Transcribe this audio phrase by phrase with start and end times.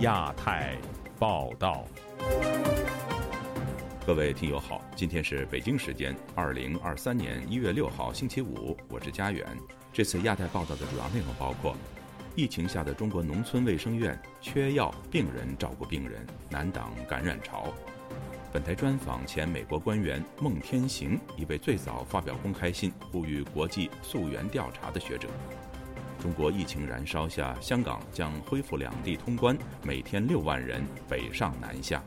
[0.00, 0.78] 亚太
[1.18, 1.84] 报道，
[4.06, 9.46] 各位听友好，今天是北京时间二零二三年一月六号星期五，我是佳远。
[9.92, 11.76] 这次亚太报道的主要内容包括：
[12.34, 17.68] 疫情下的中国农村卫生院缺药，病人照顾病人，难挡感染潮。
[18.50, 25.28] 本台专访前美国官员孟天行，一位最早发表公开信呼吁国际溯源调查的学者。
[26.20, 32.04] 中国疫情燃烧下，香港将恢复两地通关，每天六万人北上南下。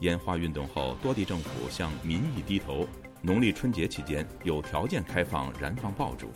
[0.00, 2.88] 烟花运动后，多地政府向民意低头。
[3.20, 6.32] 农历春节期间，有条件开放燃放爆竹。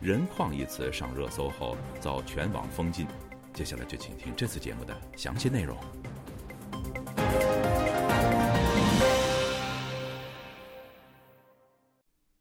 [0.00, 3.06] 人矿一词上热搜后遭全网封禁。
[3.54, 5.76] 接下来就请听这次节目的详细内容。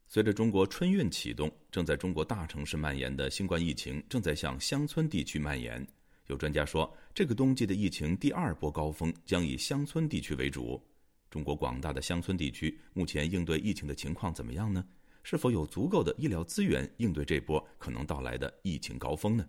[0.09, 5.85] 随着中国春运启动，正在中国大城市蔓延的新冠疫情正在向乡村地区蔓延。
[6.27, 10.81] 有专家说，这个冬季的疫情第二波高峰将以乡村地区为主。
[11.29, 14.81] 中国广大的乡村地区目前应对疫情的情况怎么样呢？
[15.23, 19.45] 是否有足够的医疗资源应对这波可能到来的疫情高峰呢？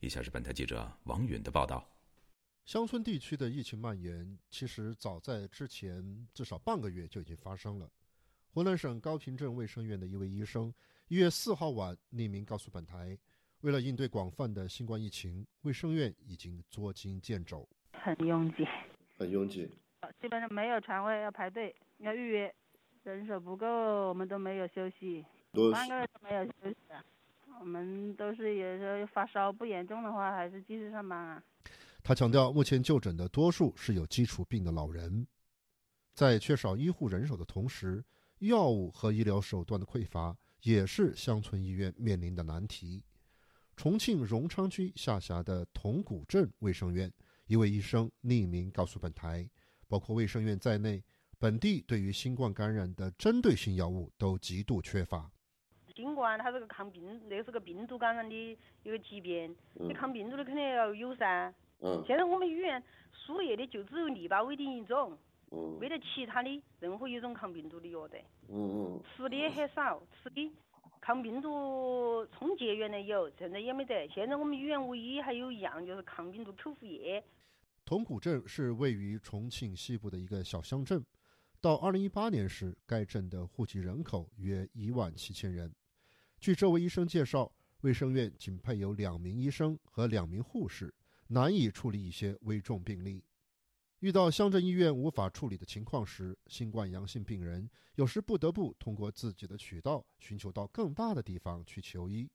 [0.00, 1.88] 以下是本台记者王允的报道。
[2.64, 7.88] 乡村地区的疫情蔓延，其实早在之前至少半个月就已经发生了。
[8.52, 10.74] 湖南省高平镇卫生院的一位医生，
[11.06, 13.16] 一月四号晚匿名告诉本台，
[13.60, 18.66] 为了应对广泛的新冠疫情，卫生院已经捉襟见肘，很拥挤，
[19.16, 19.70] 很拥挤，
[20.20, 22.52] 基本上没有床位，要排队，要预约，
[23.04, 23.68] 人手不够，
[24.08, 25.24] 我们都没有休息，
[25.72, 26.76] 半个月都没有休息，
[27.60, 31.40] 我们都是有时候发烧不严重的话，还是继续上班啊。
[32.02, 35.24] 他强调，目前就诊的多数是有基础病的老人，
[36.14, 38.04] 在缺少医护人手的同时。
[38.40, 43.02] 药物和医疗手段的匮乏也是乡村医院面临的难题。
[43.76, 47.10] 重庆荣昌区下辖的铜鼓镇卫生院
[47.46, 49.48] 一位医生匿名告诉本台，
[49.88, 51.02] 包括卫生院在内，
[51.38, 55.30] 本地对于新冠感染的针对性药物都极度缺乏。
[55.94, 58.34] 新冠它是个抗病，那是个病毒感染的
[58.82, 61.52] 一个疾病，你抗病毒的肯定要有噻。
[61.80, 62.02] 嗯。
[62.06, 65.18] 现在我们医院输液的就只有利巴韦定一种。
[65.50, 68.18] 没得其他的任何一种抗病毒的药的，
[68.48, 70.52] 嗯嗯，吃的也很少，吃的
[71.00, 74.06] 抗病毒冲剂原来有，现在也没得。
[74.08, 77.24] 现在我们医院唯一还有一样就是抗病毒口服液。
[77.84, 81.04] 铜鼓镇是位于重庆西部的一个小乡镇，
[81.60, 85.74] 到二零一八年时，该镇的户籍人口约一万七千人。
[86.38, 87.50] 据这位医生介绍，
[87.80, 90.94] 卫生院仅配有两名医生和两名护士，
[91.28, 93.24] 难以处理一些危重病例。
[94.00, 102.26] 遇到乡镇医院无法处理的情况时，新冠阳性病人有时不得不通过自己的渠道寻求到更大的地方去求医。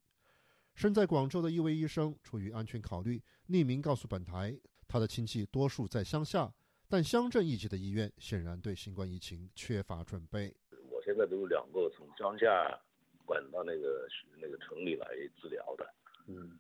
[0.75, 4.55] 身在广州的一位医生出于安全考虑，匿名告诉本台，
[4.87, 6.53] 他的亲戚多数在乡下，
[6.87, 10.55] 但乡镇一级的医院显然对新冠疫情缺乏准备。
[10.91, 12.79] 我现在都有两个从乡下
[13.25, 14.07] 管到那个
[14.39, 15.07] 那个城里来
[15.41, 15.95] 治疗的。
[16.27, 16.59] 嗯，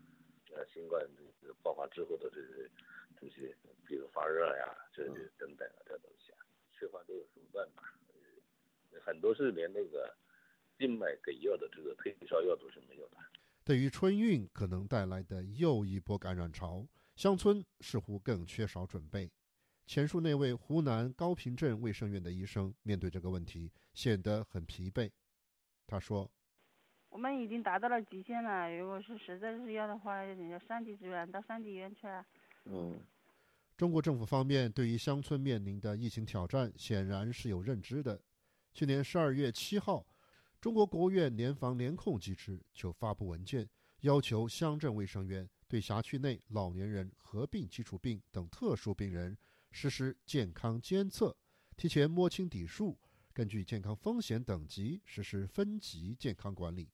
[0.51, 1.07] 呃，新冠
[1.39, 2.67] 这个爆发之后的这些
[3.19, 3.55] 这些。
[3.87, 7.83] 比如发热呀，这些等等啊，这东西啊，缺乏这个手段嘛，
[8.99, 10.11] 很多是连那个
[10.75, 13.17] 静脉给药的这个退烧药都是没有的。
[13.63, 16.83] 对于春运可能带来的又一波感染潮，
[17.15, 19.31] 乡村似乎更缺少准备。
[19.85, 25.11] 前述那位湖南高平镇卫生院的医生面对这个问题显得很疲惫。
[25.85, 26.27] 他说
[27.09, 32.25] ：“我们已经达到了极限了，如果是实在是要的话，要上级支援到上级医院去啊。”
[33.77, 38.21] 中国政府方面对于乡村面临的疫情挑战显然是有认知的。
[38.73, 40.05] 去年十二月七号，
[40.61, 43.69] 中国国务院联防联控机制就发布文件，
[44.01, 49.37] 要求乡镇卫生院对辖区内老年人、合并基础病等特殊病人
[49.71, 51.35] 实施健康监测，
[51.75, 52.97] 提前摸清底数，
[53.33, 56.89] 根据健康风险等级实施分级健康管理。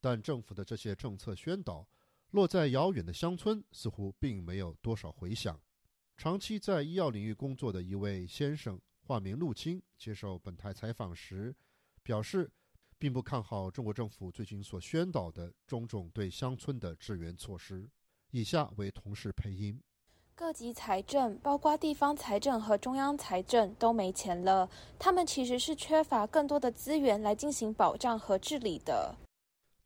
[0.00, 1.88] 但政府的这些政策宣导，
[2.34, 5.56] 落在遥远的乡村，似乎并没有多少回响。
[6.16, 11.54] 长期在医药领域工作的一位先生，化名陆青，接受本台采访时
[12.02, 12.50] 表示，
[12.98, 17.88] 并不看好中国政府最近所宣导的种种对乡村的支援措施。
[18.32, 19.80] 以下为同事配音：
[20.34, 24.68] 各级财政，包括地方财政和中央财政，都没钱了。
[24.98, 29.14] 他们其实是缺乏更多的资源来进行保障和治理的。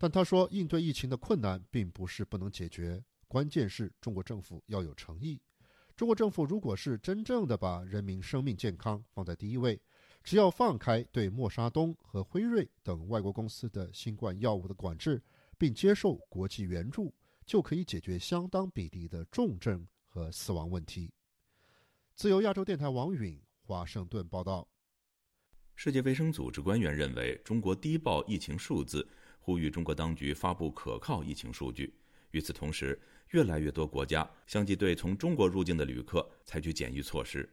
[0.01, 5.41] 但他说，应对疫情的困难并不是不能解决，关键是中国政府要有诚意。
[5.97, 9.81] 中国政府如果是真正的把人民生命健康放在第一位，
[10.23, 15.21] 只要放开对默沙东和辉瑞等外国公司的新冠药物的管制，
[15.59, 17.13] 并接受国际援助，
[17.45, 21.13] 就可以解决相当比例的重症和死亡问题。
[22.15, 24.69] 自由亚洲电台王允华盛顿报道。
[25.75, 29.09] 世界卫生组织官员认为，中国低报疫情数字，
[29.49, 31.91] 呼吁中国当局发布可靠疫情数据。
[32.33, 33.01] 与此同时，
[33.31, 37.49] 越来越多国家相继对从中国入境的旅客采取检疫措施。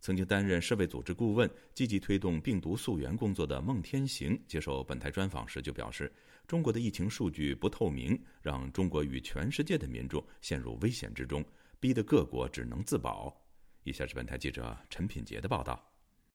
[0.00, 6.12] 曾经担任世卫组织顾问、积极推动病毒溯源工作的孟天行接受本台专访时就表示，
[6.46, 11.44] 中国的疫情数据不透明，让中国与全世界的民众陷入危险之中，
[11.80, 13.36] 逼得各国只能自保。
[13.82, 15.91] 以下是本台记者陈品杰的报道。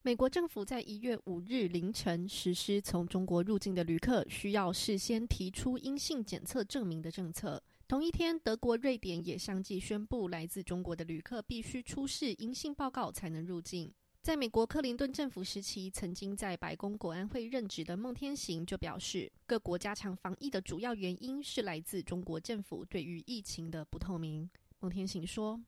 [0.08, 7.62] 美国政府在一月五日凌晨实施从中国入境的旅客需要事先提出阴性检测证明的政策。
[7.86, 13.92] 同一天，德国、瑞典也相继宣布，来自中国的旅客必须出示阴性报告才能入境。
[14.22, 24.48] 在美国克林顿政府时期，曾经在白宫国安会任职的孟天行就表示，各国加强防疫的主要原因是来自中国政府对于疫情的不透明。
[24.80, 25.60] 孟天行说。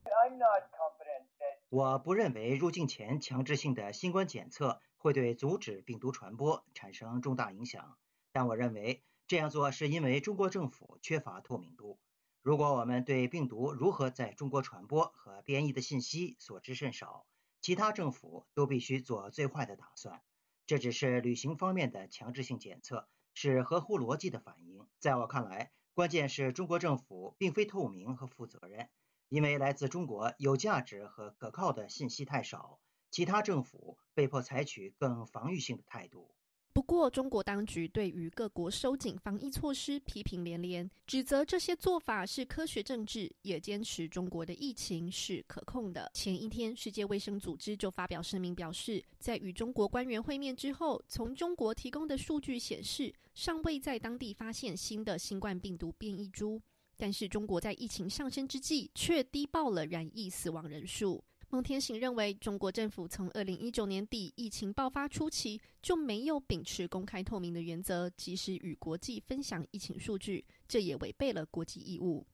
[1.70, 7.96] 我不认为入境前强制性的新冠检测会对阻止病毒传播产生重大影响，
[8.32, 12.00] 但我认为这样做是因为中国政府缺乏透明度。
[12.43, 17.25] 如果我们对病毒如何在中国传播和变异的信息所知甚少，
[17.61, 20.22] 其他政府都必须做最坏的打算。
[20.67, 24.88] 这只是旅行方面的强制性检测，是合乎逻辑的反应。
[24.99, 28.88] 在我看来，关键是中国政府并非透明和负责任。
[29.31, 32.81] 因为来自中国有价值和可靠的信息太少，
[33.11, 36.35] 其他政府被迫采取更防御性的态度。
[36.73, 46.11] 不过，中国当局对于各国收紧防疫措施批评连连，指责这些做法是科学政治，也坚持中国的疫情是可控的。
[46.15, 56.61] 前一天，世界卫生组织就发表声明表示，在与中国官员会面之后，从中国提供的数据显示，尚未在当地发现新的新冠病毒变异株。
[57.00, 61.25] 但是中国在疫情上升之际，却低报了染疫死亡人数。
[61.49, 72.26] 孟天行认为，中国政府从二零一九年底疫情爆发初期就没有秉持公开透明的原则，及时与国际分享疫情数据，这也违背了国际义务。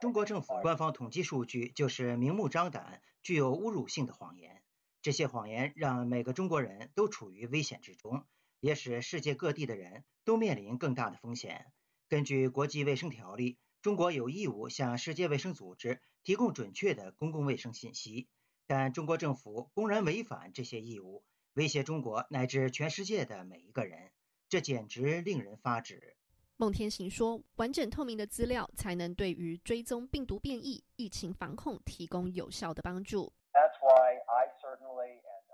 [0.00, 4.60] 中国政府官方统计数据就是明目张胆、具有侮辱性的谎言，
[5.00, 8.26] 这些谎言让每个中国人都处于危险之中。
[8.62, 11.66] 也使世界各地的人都面临更大的风险。
[12.08, 18.28] 根据国际卫生条例，中国有义务向世界卫生组织提供准确的公共卫生信息，
[18.68, 21.24] 但中国政府公然违反这些义务，
[21.54, 24.12] 威胁中国乃至全世界的每一个人，
[24.48, 26.16] 这简直令人发指。
[26.56, 33.32] 孟天行说：“完整透明的资料才能对于追踪病毒变异、疫情防控提供有效的帮助。”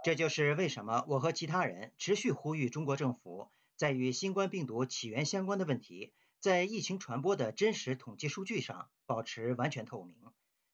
[0.04, 10.16] 这就是为什么我和其他人持续呼吁中国政府，在与新冠病毒起源相关的问题，在疫情传播的真实统计数据上保持完全透明，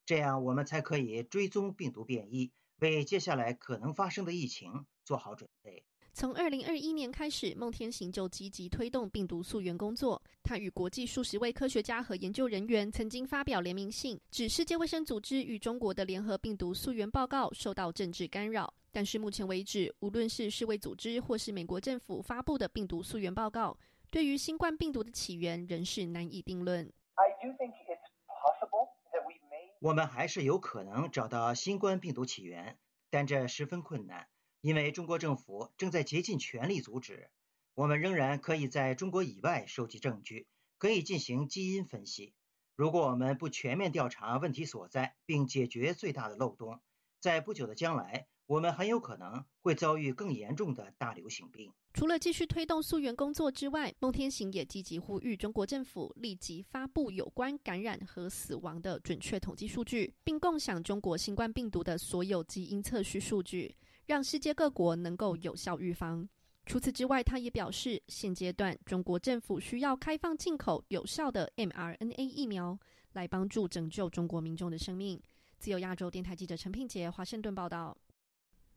[0.05, 5.85] 这样我们才可以追踪病毒变异，为接下来可能发生的疫情做好准备。
[6.12, 10.23] 从二零二一年开始，孟天行就积极推动病毒溯源工作。
[10.44, 18.73] 他与国际数十位科学家和研究人员曾经发表联名信，指世界卫生组织与中国的联合病毒溯源报告受到政治干扰。
[18.94, 23.76] 但是目前为止，无论是世卫组织或是美国政府发布的病毒溯源报告，
[24.08, 26.93] 对于新冠病毒的起源仍是难以定论。
[29.81, 32.79] 我们还是有可能找到新冠病毒起源，
[33.10, 34.29] 但这十分困难。
[34.60, 37.31] 因为中国政府正在竭尽全力阻止，
[37.74, 40.46] 我们仍然可以在中国以外收集证据，
[40.79, 42.32] 可以进行基因分析。
[42.77, 46.81] 如果我们不全面调查问题所在，并解决最大的漏洞，
[47.19, 51.72] 在不久的将来，我们很有可能会遭遇更严重的大流行病。
[51.94, 63.74] 除了继续推动溯源工作之外，孟天行也积极呼吁中国政府立即发布有关感染和死亡的准确统计数据，并共享中国新冠病毒的所有基因测序数据。
[64.06, 66.29] 让世界各国能够有效预防。
[66.67, 72.79] 除此之外，他也表示，现阶段中国政府需要开放进口有效的 mRNA 疫苗，
[73.13, 75.19] 来帮助拯救中国民众的生命。
[75.58, 77.96] 自由亚洲电台记者陈品杰华盛顿报道。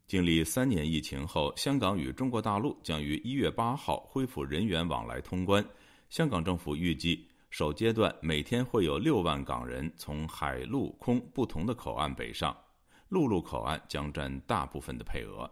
[0.07, 5.61] 经历三年疫情后，香港与中国大陆将于一月八号恢复人员往来通关。
[6.07, 12.55] 香港政府预计，首阶段每天会有六万港人从海陆空不同的口岸北上。
[13.09, 15.49] 陆路口岸将占大部分的配额。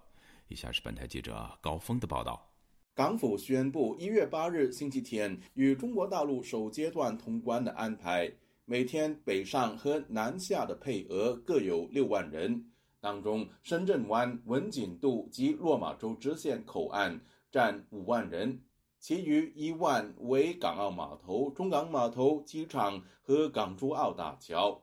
[0.47, 2.49] 以下是本台记者高峰的报道：
[2.93, 8.31] 港府宣布一月八日星期天与中国大陆首阶段通关的安排，
[8.63, 12.71] 每天北上和南下的配额各有六万人，
[13.05, 17.21] 当中深圳湾、文锦渡及落马洲支线口岸
[17.51, 18.63] 占五万人，
[18.99, 24.81] 其余一万为港澳码头、中港码头、机场和港珠澳大桥。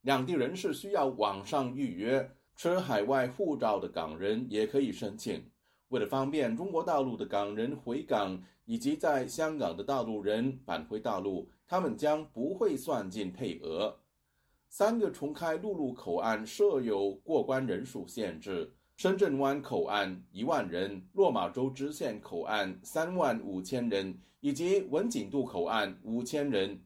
[0.00, 2.28] 两地人士需要网上预约。
[2.54, 5.42] 持海外护照的港人也可以申请。
[5.88, 13.96] 为了方便中国大陆的港人回港，以及在香港的大陆人返回大陆，他们将不会算进配额。
[14.74, 26.80] 三个重开陆路口岸设有过关人数限制：深圳湾口岸一万人，落马洲支线口岸三万五千人，以及文锦渡口岸五千人。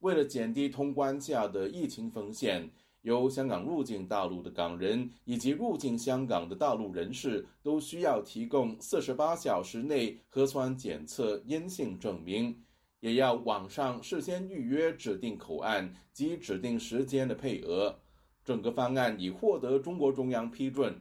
[0.00, 2.70] 为了减低通关下的疫情风险。
[3.02, 12.54] 由香港入境大陆的港人以及入境香港的大陆人士都需要提供四十八小时内核酸检测阴性证明，
[13.00, 17.98] 也要网上事先预约指定口岸及指定时间的配额。
[18.44, 21.00] 整个方案已获得中国中央批准。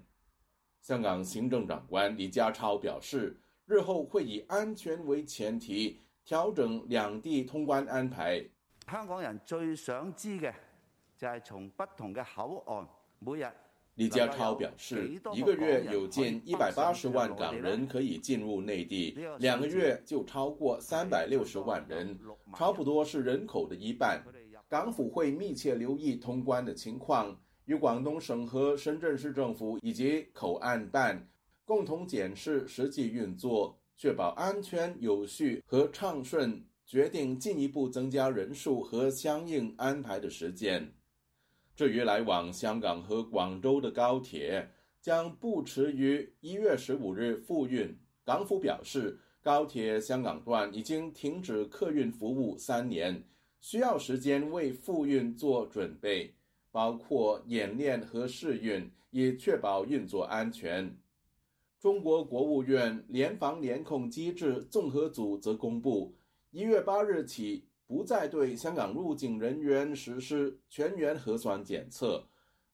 [0.82, 8.44] 香港行政长官李家超表示，日后会以安全为前提调整两地通关安排。
[8.90, 10.54] 香港人最想知嘅。
[11.18, 12.88] 就係從不同嘅口岸，
[13.20, 13.46] 每日。
[14.00, 22.18] 李家超表示，一个月有近一百八十万港人可以进入内地，两个月就超过三百六十万人，
[22.56, 24.24] 差不多是人口的一半。
[24.70, 31.28] 港府会密切留意通关的情况，与广东省和深圳市政府以及口岸办
[31.66, 40.90] 共同检视实际运作，确保安全有序和畅顺，决定进一步增加人数和相应安排的时间。
[41.80, 44.70] 至于来往香港和广州的高铁，
[45.02, 47.98] 将不迟于一月十五日复运。
[48.26, 53.24] 港府表示，高铁香港段已经停止客运服务三年，
[53.62, 56.36] 需要时间为复运做准备，
[56.70, 60.98] 包括演练和试运，以确保运作安全。
[61.80, 66.18] 中国国务院联防联控机制综合组则公布，
[66.52, 67.69] 一月八日起。
[67.90, 72.24] 不再对香港入境人员实施全员核酸检测。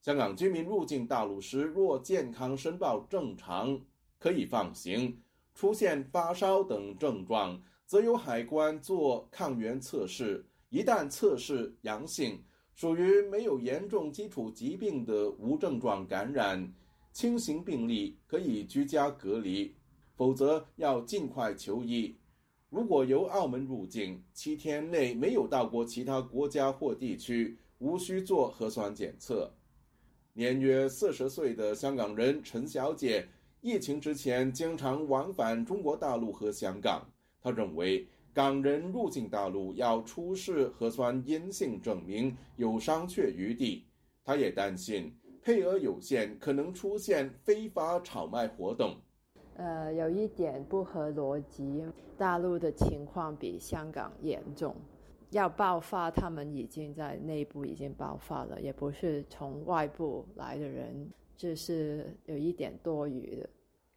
[0.02, 3.80] 香港居民入境大陆时，若健康申报正常，
[4.20, 5.10] 可以放行；
[5.54, 10.46] 出现发烧等症状，则由海关做抗原测试。
[10.68, 12.44] 一旦测试阳性，
[12.74, 16.70] 属于没有严重基础疾病的无症状感染，
[17.14, 19.74] 轻型病例可以居家隔离，
[20.18, 22.14] 否则要尽快求医。
[22.70, 29.52] 如果由澳门入境，七天内没有到过其他国家或地区，无需做核酸检测。
[30.34, 33.28] 年约四十岁的香港人陈小姐，
[33.62, 37.08] 疫情之前经常往返中国大陆和香港。
[37.40, 43.86] 她认为，港人入境大陆要出示核酸阴性证明有商榷余地。
[44.24, 48.98] 她也担心配额有限，可能出现非法炒卖活动。
[49.56, 51.86] 呃，有一点不合逻辑。
[52.18, 54.74] 大陆的情况比香港严重，
[55.32, 63.50] 要爆发，他们已经在内部已经爆发了，也不是从外部来的人，这是有一点多余的。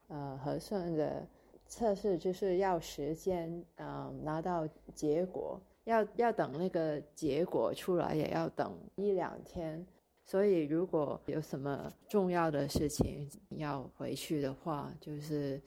[0.08, 1.24] 呃，核酸的
[1.66, 9.86] 测试就是要时间，嗯，拿到结果，要要等那个结果出来，也要等一两天。
[10.30, 15.58] 所以，如果有什么重要的事情要回去的话，就是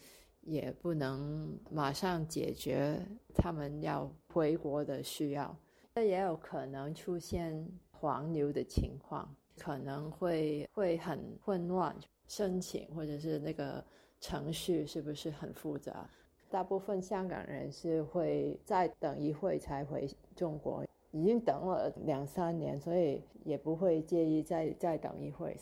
[0.41, 3.03] 也不能马上解决
[3.33, 5.57] 他们要回国的需要。
[5.95, 11.95] 这也有可能出现黄牛的情况，可能会会很混乱，
[12.27, 13.83] 申请或者是那个
[14.19, 16.07] 程序是不是很复杂？
[16.51, 20.85] 大部分香港人是会再等一会才回中国。
[21.11, 25.55] 已经等了两三年，所以也不会介意再再等一会。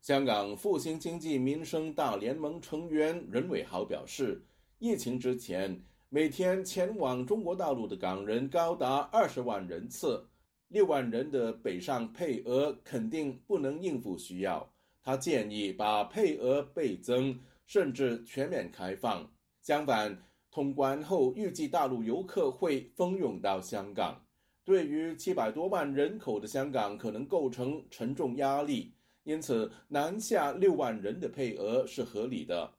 [0.00, 4.44] 香港复兴经济民生大联盟成员任伟豪表示，
[4.78, 10.26] 疫情之前每天前往中国大陆的港人高达二十万人次，
[10.68, 14.68] 六万人的北上配额肯定不能应付需要。
[15.04, 19.30] 他建议把配额倍增，甚至全面开放。
[19.60, 20.20] 相反，
[20.50, 24.20] 通关后预计大陆游客会蜂拥到香港。
[24.64, 32.72] 对于七百多万人口的香港，可能构成沉重压力，因此南下六万人的配额是合理的。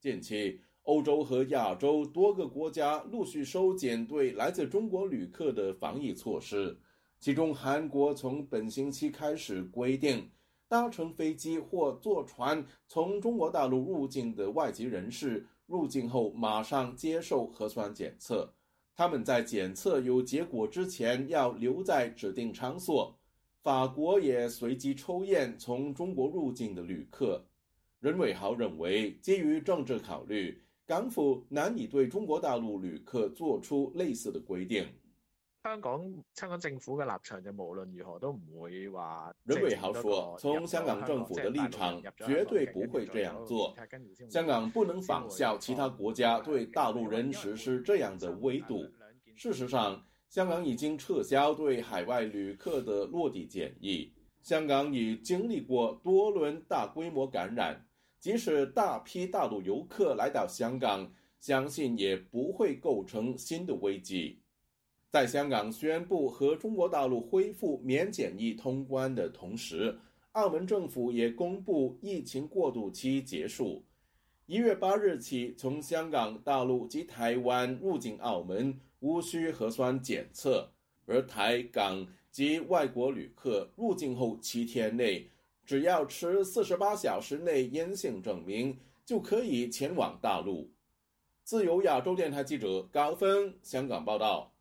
[0.00, 6.76] 近期，欧洲和亚洲多个国家陆续收紧对来自中国旅客的防疫措施，
[7.20, 10.28] 其中韩国从本星期开始规定，
[10.66, 18.52] 搭乘飞机或坐船从中国大陆入境的外籍人士入境后马上接受核酸检测。
[18.94, 23.18] 他们在检测有结果之前要留在指定场所。
[23.62, 27.44] 法国也随机抽验从中国入境的旅客。
[28.00, 34.84] 任伟豪认为，基于政治考虑，港府难以对中国大陆旅客做出类似的规定。
[35.64, 36.02] 香港
[36.34, 39.32] 香港政府嘅立場就無論如何都唔會話。
[39.44, 43.72] 任偉豪說：從香港政府的立場，絕對不會這樣做。
[44.28, 48.84] 香港不能仿效其他國家對大陸人實施這樣的圍堵。
[49.36, 54.12] 事實上，香港已經撤銷對海外旅客的落地檢疫。
[54.42, 57.86] 香港已經歷過多輪大規模感染，
[58.18, 64.41] 即使大批大陸遊客來到香港，相信也不會構成新的危機。
[65.12, 69.94] 在香港宣布和中國大陸恢復免檢疫通關的同時，
[70.32, 73.84] 澳門政府也公布疫情過渡期結束，
[74.46, 80.68] 一月八日起，從香港、大陸及台灣入境澳門無需核酸檢測，
[81.04, 85.28] 而台港及外國旅客入境後七天內，
[85.66, 90.68] 只要持四十八小時內陰性證明，就可以前往大陸。
[91.44, 94.51] 自由亞洲電台記者高峰香港報道。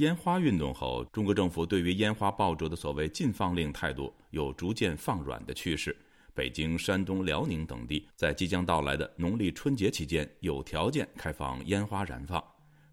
[0.00, 5.94] 烟花运动后，中国政府对于烟花爆竹的所谓禁放令态度有逐渐放软的趋势。
[6.32, 12.42] 北京、山东、辽宁等地在即将到来的农历春节期间有条件开放烟花燃放。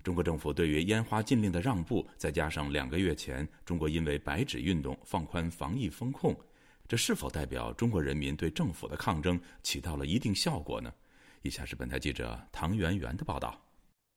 [0.04, 6.36] 中国政府对于烟花禁令的让步，再加上两个月前中国因为白纸运动放宽防疫风控，
[6.90, 10.94] 这是否代表中国人民对政府的抗争起到了一定效果呢？
[11.42, 13.58] 以下是本台记者唐媛媛的报道。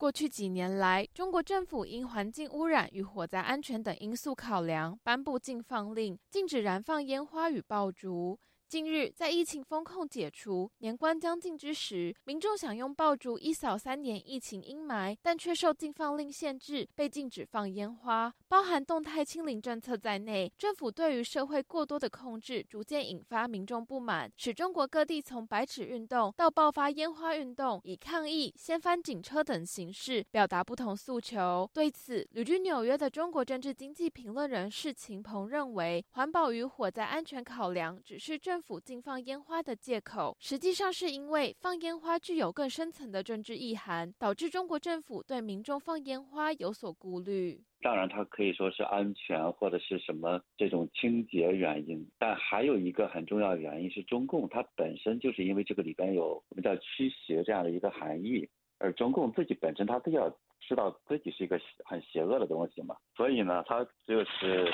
[0.01, 8.39] 过去几年来，中国政府因环境污染与火灾安全等因素考量，颁布禁放令，禁止燃放烟花与爆竹。
[8.71, 18.33] 近日，在疫情封控解除、年关将近之时，民众想用爆竹一扫三年疫情阴霾，但却受禁放令限制，被禁止放烟花。
[18.47, 31.69] 包含动态清零政策在内，政府对于社会过多的控制，逐渐引发民众不满，使中国各地从白纸运动到爆发烟花运动，以抗议、掀翻警车等形式表达不同诉求。
[31.75, 47.63] 对此，旅居纽约的中国政治经济评论人士秦鹏认为，环保与火灾安全考量只是政府禁放烟花的借口，实际上是因为放烟花具有更深层的政治意涵，导致中国政府对民众放烟花有所顾虑。
[47.83, 60.29] 当然，它可以说是安全或者是什么这种清洁原因，但还有一个很重要的原因是中共它本身就是因为这个里边有我们叫驱邪这样的一个含义，而中共自己本身它都要
[60.61, 64.73] 知道自己是一个很邪恶的东西嘛，所以呢，它就是。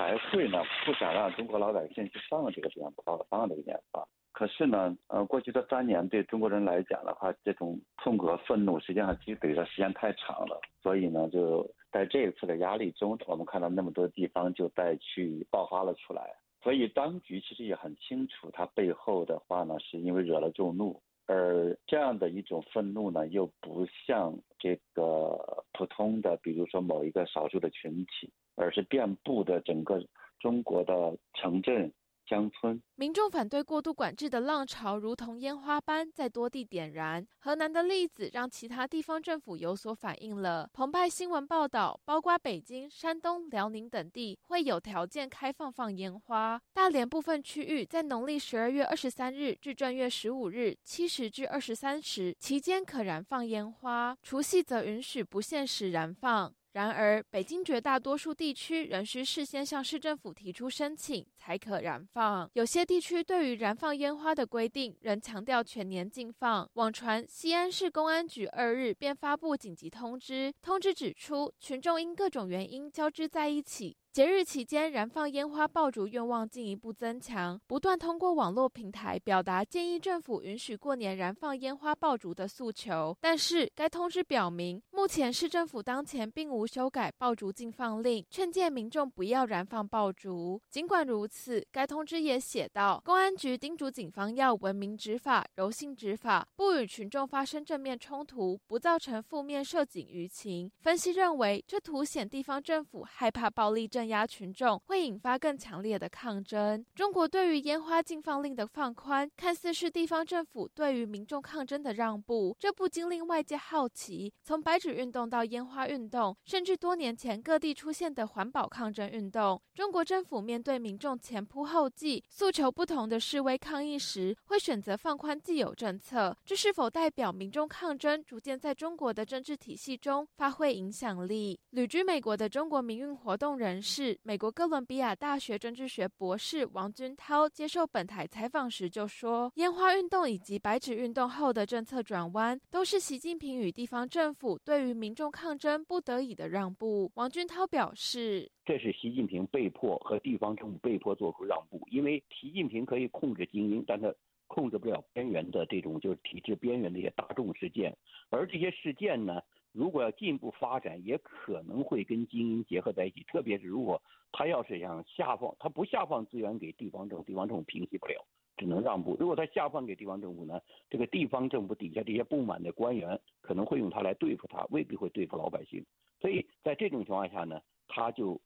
[0.00, 4.02] 才会呢，不想让中国老百姓去放這個煙花，放這個煙花。
[4.32, 16.34] 可是呢，呃，过去的三年对中国人来讲的话，这种痛苦和憤怒实际上积累的时间太长了，所以呢，就在这一次的压力中，我们看到那么多地方就再去爆发了出来。
[16.62, 28.32] 所以当局其实也很清楚，它背后的话呢，是因为惹了众怒，而这样的一种愤怒呢，又不像这个普通的，比如说某一个少数的群体。
[28.60, 29.98] 而是遍布的整个
[30.38, 30.92] 中国的
[31.32, 31.90] 城镇、
[32.26, 37.26] 乡村，民众反对过度管制的浪潮如同烟花般在多地点燃。
[37.38, 40.68] 河南的例子让其他地方政府有所反应了。
[40.74, 46.60] 澎湃新闻报道，包括北京、山东、辽宁等地会有条件开放放烟花。
[46.74, 56.52] 大连部分区域在农历十二月二十三日至正月十五日七时至二十三时期间可燃放烟花，除夕则允许不限时燃放。
[56.72, 62.48] 然而，北京绝大多数地区仍需事先向市政府提出申请才可燃放。
[62.52, 66.68] 有些地区对于燃放烟花的规定仍强调全年禁放。
[66.74, 73.96] 网传西安市公安局二日便发布紧急通知，通知指出，群众因各种原因交织在一起。
[74.12, 83.16] 节日期间燃放烟花爆竹愿望进一步增强，不断通过网络平台表达建议政府允许过年燃放烟花爆竹的诉求。
[83.20, 90.60] 但是该通知表明，目前市政府当前并无修改爆竹禁放令，劝诫民众不要燃放爆竹。
[90.70, 100.68] 尽管如此，该通知也写道，公安局叮嘱警方要文明执法、柔性执法，不与群众发生正面冲突，不造成负面涉警舆情。
[100.80, 103.99] 分析认为，这凸显地方政府害怕暴力政。
[104.00, 106.82] 镇压群众，会引发更强烈的抗争。
[106.94, 131.60] 中国对于烟花禁放令的放宽，看似是地方政府对于民众抗争的让步，这不禁令外界好奇：从白纸运动到烟花运动，甚至多年前各地出现的环保抗争运动，中国政府面对民众前仆后继、诉求不同的示威抗议时，会选择放宽既有政策，这是否代表民众抗争逐渐在中国的政治体系中发挥影响力？
[131.72, 154.14] 旅居美国的中国民运活动人士、是美国哥伦比亚大学政治学博士王军涛接受本台采访时就说：“烟花运动以及白纸运动后的政策转弯，都是习近平与地方政府对于民众抗争不得已的让步。”王军涛表示：“这是习近平被迫和地方政府被迫做出让步，因为习近平可以控制精英，但他。”
[154.52, 157.96] 控制不了边缘的这种就是体制边缘的一些大众事件，
[158.30, 159.40] 而这些事件呢，
[159.72, 163.22] 如果要进一步发展，也可能会跟精英结合在一起。
[163.24, 164.00] 特别是如果
[164.32, 168.24] 他要是想下放，他不下放资源给地方政府，地方政府平息不了，
[168.56, 169.16] 只能让步。
[169.18, 175.84] 如果他下放给地方政府呢，这个地方政府底下这些不满的官员可能会用他来对付他，未必会对付老百姓。
[176.20, 178.40] 所以在这种情况下呢，他就。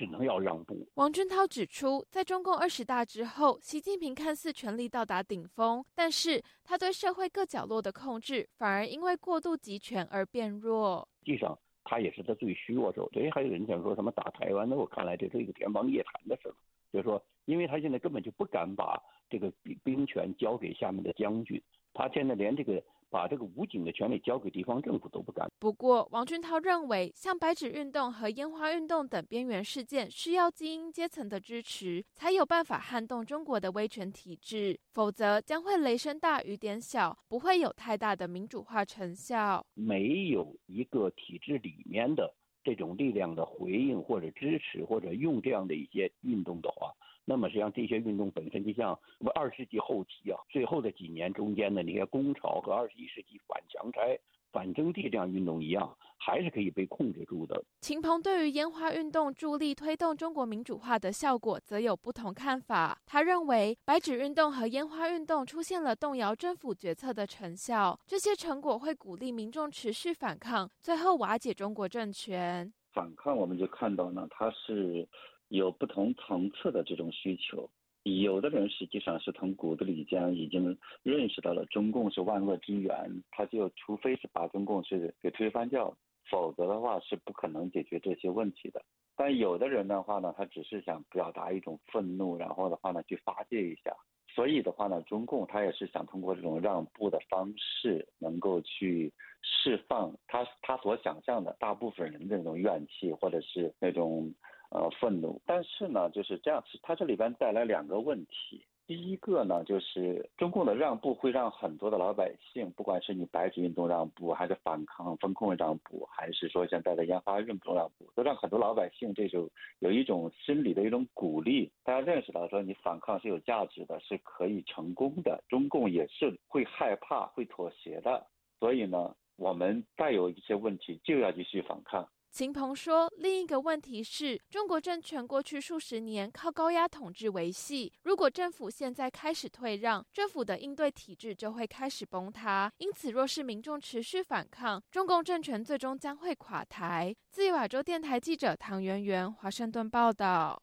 [0.00, 0.88] 只能要让步。
[0.94, 11.06] 王军涛指出，在中共二十大之后，习近平看似权力到达顶峰，但是他对社会各角落的控制反而因为过度集权而变弱。
[11.26, 13.10] 实际上，他也是他最虚弱时候。
[13.10, 16.54] 所以还有人想说什么打台湾，那我看来这是一个天方夜谭的事儿。
[16.90, 22.82] 就是说，因为他现在根本就不敢把这个兵兵权交给下面的将军，他现在连这个。
[23.10, 25.50] 把这个武警的权利交给地方政府都不敢。
[25.58, 39.66] 不过，王俊涛认为，像白纸运动和烟花运动等边缘事件，需要精英阶层的支持，才有办法撼动中国的威权体制，否则将会雷声大雨点小，不会有太大的民主化成效。
[39.74, 46.94] 没有一个体制里面的这种力量的回应或者支持，或者用这样的一些运动的话。
[47.30, 48.90] 那么实际上，这些运动本身就像
[49.20, 54.18] 我们二十世纪后期啊，最后的几年中间的那些工潮和二十一世纪反强拆、
[54.50, 57.62] 反征地这样运动一样，还是可以被控制住的。
[57.82, 63.00] 秦鹏对于烟花运动助力推动中国民主化的效果，则有不同看法。
[63.06, 72.72] 他认为，白纸运动和烟花运动出现了动摇政府决策的成效，这些成果会鼓励民众持续反抗，最后瓦解中国政权。
[72.92, 75.08] 反抗，我们就看到呢，它是。
[75.50, 77.68] 有不同层次的这种需求，
[78.04, 82.94] 有的人实际上是从骨子里将已经认识到了中共是万恶之源，
[83.32, 85.92] 他就除非是把中共是给推翻掉，
[86.30, 88.80] 否则的话是不可能解决这些问题的。
[89.16, 93.92] 但有的人的话呢，他只是想表达一种愤怒，然后的话呢去发泄一下。
[94.32, 104.32] 所以的话呢，中共他也是想通过这种让步的方式，能够去释放他他所想象的大部分人的那种怨气，或者是那种。
[104.70, 108.64] 呃，愤怒，但是呢，就是这样，它这里边带来两个问题。
[108.86, 125.42] 第一个呢，就是中共的让步会让很多的老百姓，不管是你白纸运动让步，还是反抗风控让步，还是说现在的烟花运动让步，都让很多老百姓这种有一种心理的一种鼓励，大家认识到说你反抗是有价值的，是可以成功的。
[125.48, 128.26] 中共也是会害怕、会妥协的，
[128.58, 132.08] 所以呢，我们再有一些问题就要继续反抗。
[132.30, 142.72] 秦鹏说：“另一个问题是中国政权过去数十年靠高压统治维系，如果政府现在开始退让，政府的应对体制就会开始崩塌。
[142.78, 150.62] 因此，若是民众持续反抗，中共政权最终将会垮台。”自由亚洲电台记者唐媛媛华盛顿报道。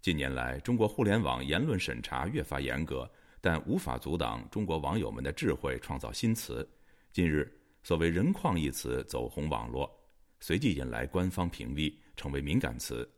[0.00, 3.08] 近年来，中国互联网言论审查越发严格，
[3.42, 6.66] 但无法阻挡中国网友们的智慧创造新词。
[7.12, 7.46] 近日，
[7.82, 9.97] 所谓“人矿”一词走红网络。
[10.40, 13.08] 随即引来官方屏蔽，成为敏感词。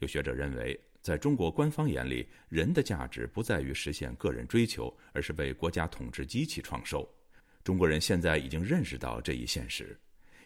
[0.00, 7.08] 有学者认为，在中国官方眼里，人的价值不在于实现个人追求，而是为国家统治机器创收。
[7.62, 9.98] 中国人现在已经认识到这一现实。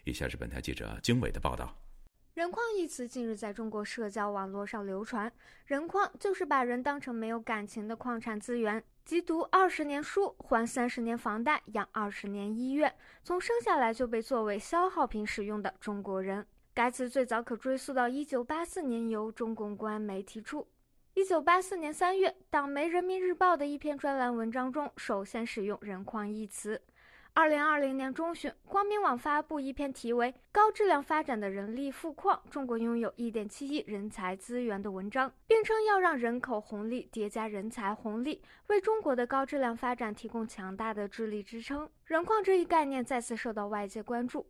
[0.05, 1.77] 以下是本台记者经纬的报道。
[2.39, 5.33] 人矿一词近日在中国社交网络上流传，
[5.67, 16.47] 人矿就是把人当成没有感情的矿产资源，即读二十年书，还三十年房贷，养二十年医院，从生下来就被作为消耗品使用的中国人。
[16.73, 20.65] 该词最早可追溯到一九八四年，由中共官媒提出。
[21.15, 26.81] 一九八四年三月，党媒《人民日报》的一篇专栏文章中，首先使用“人矿”一词。
[27.39, 41.89] 二零二零年中旬，光明网发布一篇题为《高质量发展的人力富矿：中国拥有一点七亿人才资源》的文章，并称要让人口红利叠加人才红利，为中国的高质量发展提供强大的智力支撑。
[42.07, 44.45] 人矿这一概念再次受到外界关注。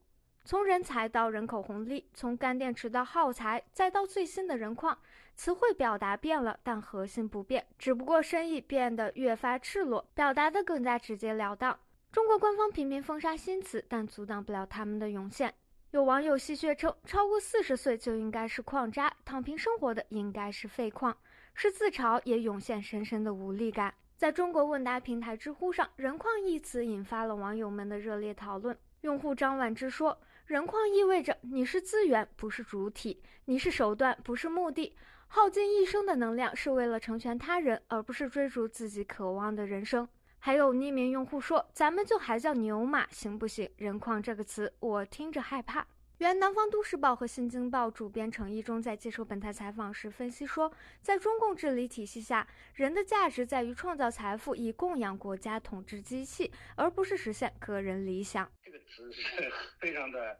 [0.46, 4.96] 从人才到人口红利，从干电池到耗材，再到最新的人矿，
[5.36, 11.78] 词汇表达变了，但核心不变，只不过深意变得越发赤裸，表达的更加直截了当。
[12.10, 15.52] 中国官方频频封杀新词，但阻挡不了他们的涌现。
[15.90, 21.14] 有网友戏谑称，超过四十岁就应该是矿渣，躺平生活的应该是废矿，
[21.52, 23.92] 是自嘲也涌现深深的无力感。
[24.16, 28.76] 在中国问答平台知乎上，“人矿”一词引发了网友们的热烈讨论。
[29.02, 34.96] 用户张婉之说：“人矿意味着你是资源，不是主体；你是手段，不是目的。
[35.26, 40.08] 耗尽一生的能量是为了成全他人，而不是追逐自己渴望的人生。”
[40.40, 43.70] 还有匿名用户说：“咱们就还叫牛马行不行？
[43.76, 45.86] 人矿这个词我听着害怕。”
[46.18, 58.50] 原南方都市报和新京报主编程一中在接受本台采访时分析说，在中共治理体系下，人的价值在于创造财富，以供养国家统治机器，而不是实现个人理想。
[58.64, 60.36] 这个词是 非常的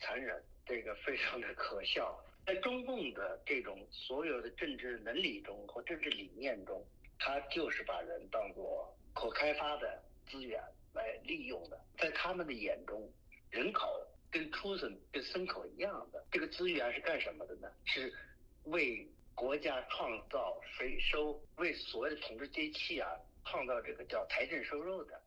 [0.00, 2.16] 残忍，这个非常的可笑。
[2.46, 6.84] 在中共的这种所有的政治伦理中和政治理念中，
[7.18, 8.96] 他就是把人当作。
[9.14, 13.10] 可开发的资源来利用的，在他们的眼中，
[13.50, 13.88] 人口
[14.30, 16.24] 跟畜生、跟牲口一样的。
[16.30, 17.68] 这个资源是干什么的呢？
[17.84, 18.12] 是
[18.64, 23.08] 为国家创造税收，为所谓的统治机器啊
[23.44, 25.20] 创造这个叫财政收入的。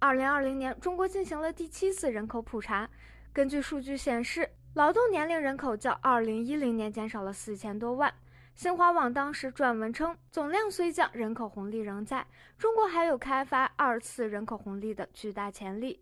[0.00, 2.90] 二零二零年，中国进行了第七次人口普查，
[3.32, 8.12] 根据数据显示，劳动年龄人口较二零一零年减少了四千多万。
[8.54, 12.24] 新华网当时撰文称，总量虽降，人口红利仍在，
[12.56, 16.00] 中国还有开发二次人口红利的巨大潜力。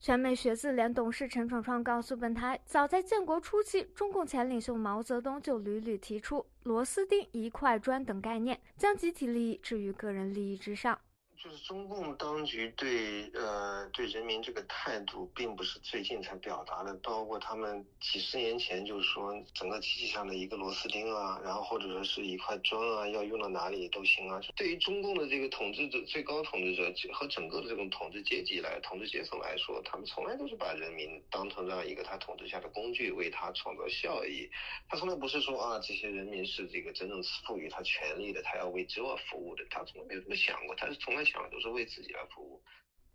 [0.00, 10.98] 全美学子联董事陈闯闯告诉本台，早在建国初期，中共前领袖毛泽东就屡屡提出“螺丝钉”“一块砖”等概念，将集体利益置于个人利益之上。
[11.42, 24.40] 就是中共当局对呃对人民这个态度，并不是最近才表达的，包括他们几十年前就是说，整个机器上的一个螺丝钉啊，然后或者说是一块砖啊，要用到哪里都行啊。
[24.54, 34.48] 对于中共的这个统治者、最高统治者和整个的这种统治阶级来、统治阶层来说，他们从来都是把人民当成这样一个他统治下的工具，为他创造效益。
[34.88, 41.24] 他从来不是说啊，这些人民是这个真正赋予他权利的，他要为这服务的，他从来没有这么想过，他是从来。
[41.50, 42.62] 都是为自己来服务。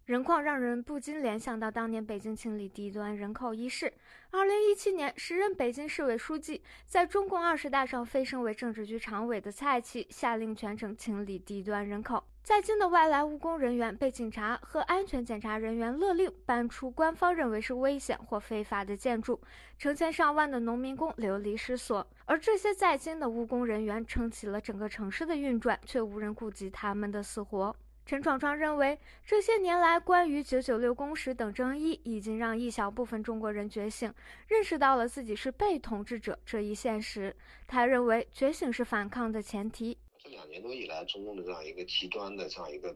[0.05, 3.93] 人矿让人不禁联想到当年北京清理低端人口一事。
[4.31, 12.23] 二零一七年，时任北京市委书记，在中共二十大上飞升为政治局常委的蔡奇，下令全城清理低端人口。
[12.41, 19.41] 在京的外来务工人员被警察和安全检查人员勒令搬出官方认为是危险或非法的建筑，
[19.77, 22.07] 成千上万的农民工流离失所。
[22.23, 27.75] 而这些在京的务工人员撑起了整个城市的运转，却无人顾及他们的死活。
[28.07, 34.09] 陈闯闯认为，这些年来关于“九九六”工时等争议，已经让一小部分中国人觉醒，
[34.47, 37.35] 认识到了自己是被统治者这一现实。
[37.67, 39.97] 他认为，觉醒是反抗的前提。
[40.23, 42.95] 这两年多以来，中共的这样一个极端的这样一个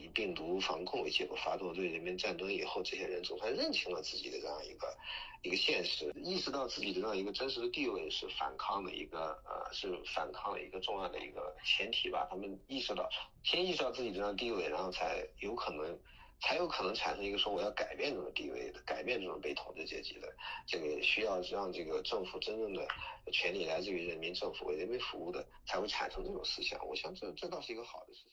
[0.00, 4.96] 以病毒防控为结果发动对人民战争以后，这些人总算认清了自己的这样一个。
[5.42, 12.26] 一个现实，意识到自己的这样一个真实的地位是反抗的一个呃，是反抗的一个重要的一个前提吧。
[12.28, 13.08] 他们意识到，
[13.42, 15.98] 先意识到自己这样地位，然后才有可能，
[16.42, 20.30] 才有可能产生一个说我要改变这种地位的，改变这种被统治阶级的
[20.66, 22.86] 这个需要让这个政府真正的
[23.32, 26.86] 权利来自于人民，政府为人民服务的，才会产生这种思想。
[26.86, 28.32] 我想这这倒是一个好的事情。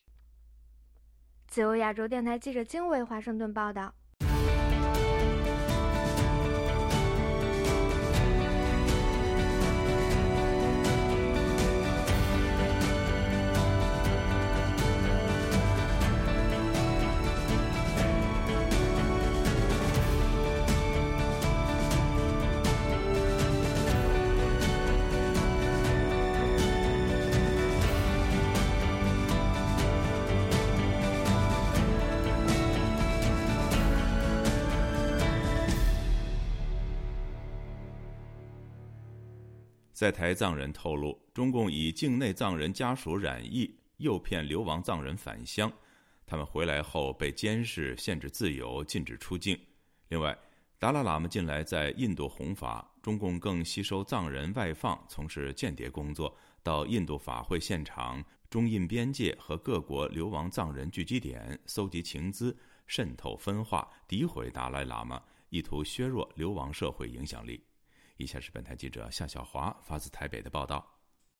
[1.48, 3.94] 自由亚洲电台记者经纬华盛顿报道。
[39.98, 45.72] 在台藏人透露，中共以境内藏人家属染疫，诱骗流亡藏人返乡，
[46.24, 49.58] 他们回来后被监视、限制自由、禁止出境。
[50.10, 50.38] 另外，
[50.78, 56.32] 达赖喇嘛近来在印度弘法，中共更吸收藏人外放从事间谍工作，
[56.62, 62.56] 到印度法会现场、中印边界和各国流亡藏人聚集点搜集情资，
[62.86, 67.60] 渗透分化、诋毁达赖喇嘛，意图削弱流亡社会影响力。
[68.18, 70.84] 以下是本台记者夏小华发自台北的报道。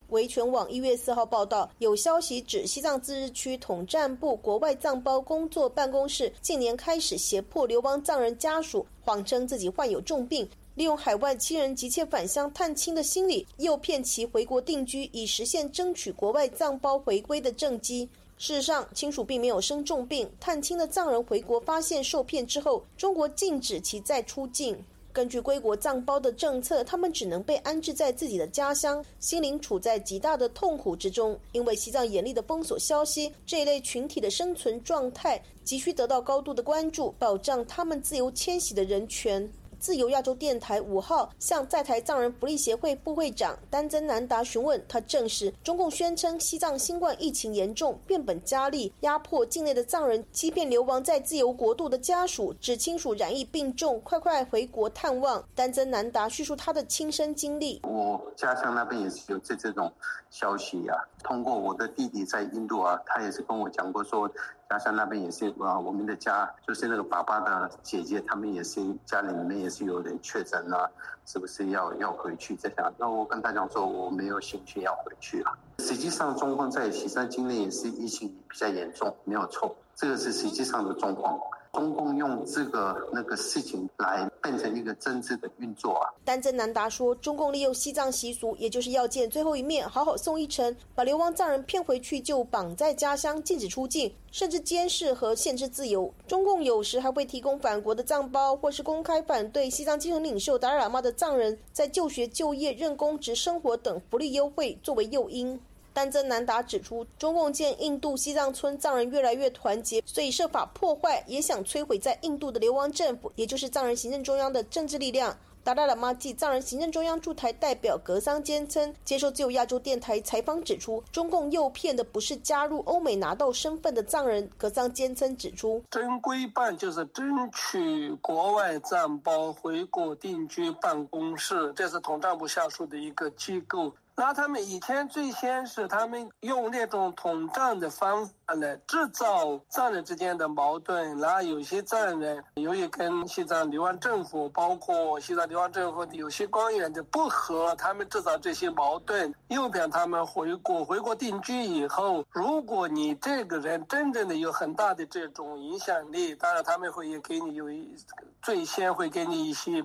[0.07, 18.09] 维权网一月四号报道，有消息指西藏自治区统战部国外藏胞工作办公室近年开始胁迫流亡藏人家属，谎称自己患有重病，利用海外亲人急切返乡探亲的心理，诱骗其回国定居，以实现争取国外藏胞回归的政绩。
[18.37, 24.81] 事实上，亲属并没有生重病，探亲的藏人回国发现受骗之后，中国禁止其再出境。
[25.19, 31.37] 根据归国藏胞的政策，他们只能被安置在自己的家乡，心灵处在极大的痛苦之中。
[31.51, 39.45] 因为西藏严厉的封锁消息，这一类群体的生存状态急需得到高度的关注，保障他们自由迁徙的人权。
[39.79, 55.43] 自由亚洲电台五号向在台藏人福利协会副会长丹增南达询问，他证实中共宣称西藏新冠疫情严重，变本加厉，压迫境内的藏人，欺骗流亡在自由国度的家属，指亲属染疫病重，快快回国探望。
[55.55, 59.91] 丹增南达叙述他的亲身经历：我家乡那边也是有这这种
[60.29, 64.29] 消息呀，通过我的弟弟在印度啊，他也是跟我讲过说。
[64.69, 70.87] 家乡那边也是啊，我们的家就是那个爸爸的姐姐，他们也是家里面也是有点确诊了，
[71.25, 72.55] 是不是要要回去？
[72.55, 75.57] 这样，那我跟大家说，我没有兴趣要回去了。
[75.79, 81.39] 实际上，中共在西山境内也是疫情比较严重，没有错，这个是实际上的状况。
[81.73, 86.09] 中共用这个那个事情来变成一个政治的运作啊！
[86.25, 96.11] 丹增南达说，中共利用西藏习俗，也就是要见最后一面，好好送一程，把流亡藏人骗回去，就绑在家乡，禁止出境，甚至监视和限制自由。
[96.27, 105.59] 中共有时还会提供返国的藏胞，或是公开反对西藏精神领袖达赖喇嘛的藏人，在就学、就业、任公职、生活等福利优惠作为诱因。
[105.99, 115.37] 丹增南达指出，中共见印度西藏村藏人越来越团结，所以设法破坏，也想摧毁在印度的流亡政府，也就是藏人行政中央的政治力量。
[115.61, 124.49] 达赖喇嘛暨藏人行政中央驻台代表格桑坚称，接受自由亚洲电台采访指出，中共诱骗的不是加入欧美拿到身份的藏人。
[124.57, 133.93] 格桑坚称指出，正规办就是争取国外藏胞回国定居办公室，这是统战部下属的一个机构。
[134.19, 150.83] 那他们以前最先是他们用那种统战的方法来制造藏人之间的矛盾，然后有些藏人由于跟西藏流亡政府，包括西藏流亡政府的有些官员的不和，他们制造这些矛盾，诱骗他们回国。
[150.83, 157.95] 回国定居以后，如果你这个人真正的有很大的这种影响力，当然他们会也给你有一
[158.41, 159.81] 最先会给你一些。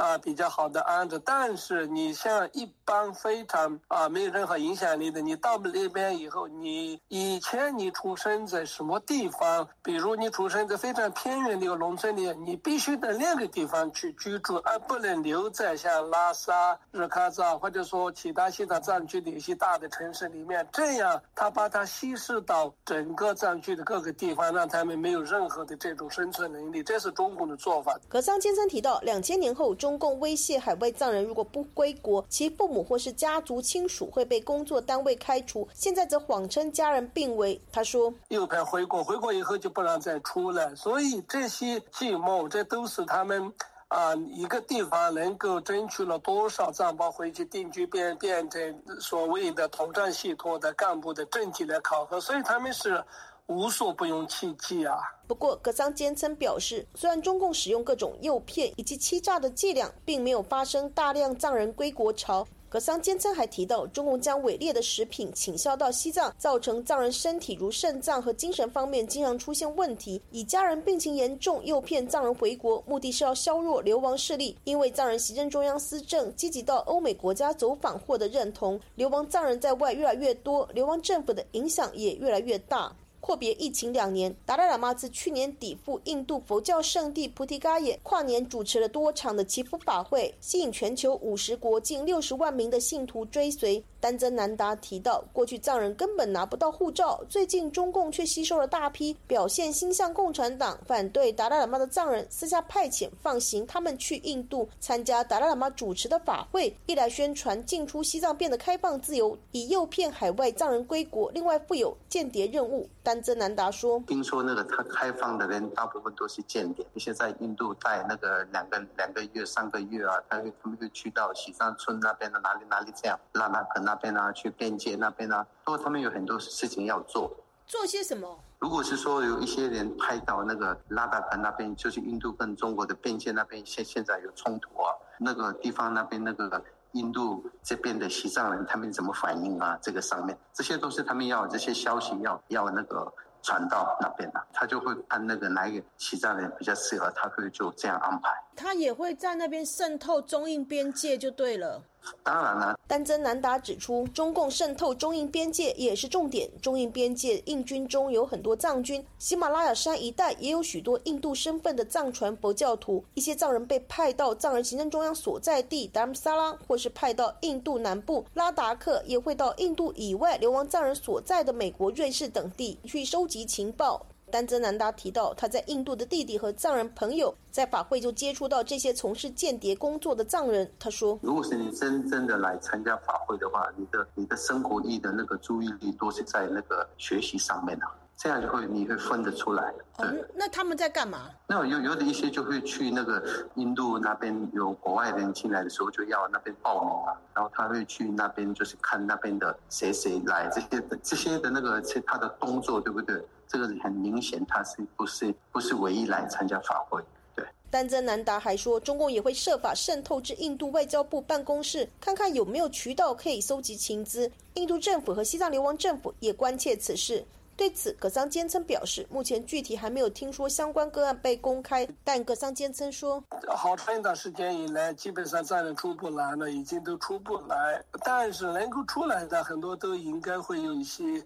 [0.00, 9.68] 啊，比较好的安置，但是你像一般非常啊没有任何影响力的，你到那边以后，你以前你出生在什么地方？
[9.82, 20.66] 比如你出生在非常偏远的一个农村里，你必须在另一个地方去居住，而不能留在像拉萨、日喀则或者说其他西藏藏区的一些大的城市里面。
[20.72, 26.82] 这样，他把它稀释到整个藏区的各个地方，让他们没有任何的这种生存能力。
[26.82, 27.94] 这是中共的做法。
[28.08, 29.89] 格桑先生提到，两千年后中。
[29.90, 35.66] 中共威胁海外藏人，如果不归国，其父母或是家族亲属会被工作单位开除。
[35.74, 37.60] 现在则谎称家人病危。
[37.72, 40.72] 他说：“右派回国，回国以后就不让再出来。
[40.76, 43.52] 所以这些计谋，这都是他们
[43.88, 52.20] 啊一个地方能够争取了多少藏胞回去定居，变变成所谓的统战系统的干部的政绩来考核。
[52.20, 53.02] 所以他们是。”
[53.50, 54.96] 无所不用其极啊！
[55.26, 62.46] 不过，格桑坚称表示，虽然中共使用各种诱骗以及欺诈的伎俩，并没有发生大量藏人归国潮。
[62.68, 74.56] 格桑坚称还提到，中共将伪劣的食品倾销到西藏，造成藏人身体如肾脏和精神方面经常出现问题，以家人病情严重诱骗藏人回国，目的是要削弱流亡势力。
[74.62, 82.94] 因为藏人行政中央施政积极到欧美国家走访获得认同，流亡藏人在外越来越多，流亡政府的影响也越来越大。
[83.20, 93.82] 阔别疫情两年，达赖喇嘛自去年底赴印度佛教圣地菩提伽耶跨年主持了多场的祈福法会，吸引全球五十国近六十万名的信徒追随。
[94.00, 112.88] 丹增南达提到，过去藏人根本拿不到护照，最近中共却吸收了大批表现心向共产党、反对达赖喇嘛的藏人，私下派遣放行他们去印度参加达赖喇嘛主持的法会，一来宣传进出西藏变得开放自由，以诱骗海外藏人归国；另外负有间谍任务。
[113.02, 127.34] 丹真南达说：“听说那个他开放的人大部分都是间谍，一些在印度在那个两个两个月、三个月啊，他会他们就去到西藏村那边的哪里哪里这样，拉拉克。”那边啊，去边界那边啊，都他们有很多事情要做。
[127.66, 128.38] 做些什么？
[128.58, 139.78] 如果是说有一些人拍到那个拉达克那边，就是印度跟中国的边界那边现现在有冲突啊，那个地方那边那个印度这边的西藏人他们怎么反应啊？
[139.80, 143.12] 这个上面，这些都是他们要这些消息要要那个
[143.42, 148.30] 传到那边的，他就会按那个哪一个西藏人比较适合，他会就这样安排。
[148.60, 151.82] 他也会在那边渗透中印边界就对了。
[152.22, 156.50] 当然了，丹增南达指出，中共渗透中印边界也是重点。
[156.60, 163.02] 中印边界印军中有很多藏军，喜马拉雅山一带也有许多印度身份的藏传佛教徒。
[163.14, 174.04] 一些藏人被派到藏人行政中央所在地达姆萨拉，或是派到印度南部拉达克，也会到印度以外流亡藏人所在的美国、瑞士等地去收集情报。
[174.30, 180.70] 丹泽南达提到，他在印度的弟弟和藏人朋友在法会就接触到这些从事间谍工作的藏人。
[180.78, 187.84] 他说：“如果是你真正的来参加法会的话，你的你的生活意的那个注意力都是在那个学习上面的，
[188.22, 191.30] 这样就会你会分得出来。”嗯，那他们在干嘛？
[191.46, 203.24] 那有有的一些就会去那个印度那边有国外人进来的时候就要那边报名啊，然后他会去那边就是看那边的谁谁来这些的这些的那个他的动作对不对？
[203.48, 207.02] 这个很明显，他是不是不是唯一来参加法会？
[207.34, 207.44] 对。
[207.70, 214.30] 丹增南达还说，中共也会设法渗透至印度外交部办公室，看看有没有渠道可以搜集情资。
[214.54, 217.24] 印度政府和西藏流亡政府也关切此事。
[217.60, 221.86] 对此，葛桑坚称表示，目前具体还没有听说相关个案被公开。
[222.02, 223.22] 但葛桑坚称说，
[223.54, 227.84] 好长一段时间以来，基本上暂时出不来了，已经都出不来。
[228.02, 231.22] 但是能够出来的很多都应该会有一些。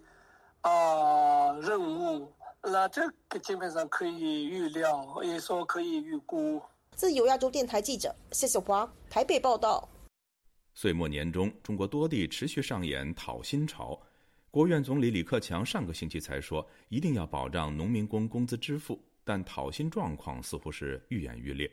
[0.62, 2.32] 啊，任务，
[2.62, 6.61] 那这个基本上可以预料，也说可以预估。
[6.97, 9.89] 自由亚洲电台记者谢小华台北报道。
[10.74, 13.97] 岁末年终，中国多地持续上演讨薪潮。
[14.55, 21.68] 国务院总理李克强上个星期才说，一定要保障农民工工资支付，但讨薪状况似乎是愈演愈烈。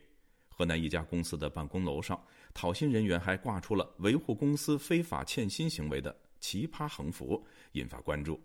[0.49, 2.19] 河南一家公司的办公楼上，
[2.55, 8.41] 讨薪人员还挂出了维护公司非法欠薪行为的奇葩横幅，引发关注。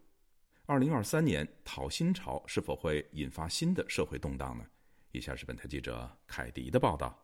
[0.67, 4.67] 二零二三年讨薪潮是否会引发新的社会动荡呢？
[5.13, 7.19] 以下是本台记者凯迪的报道。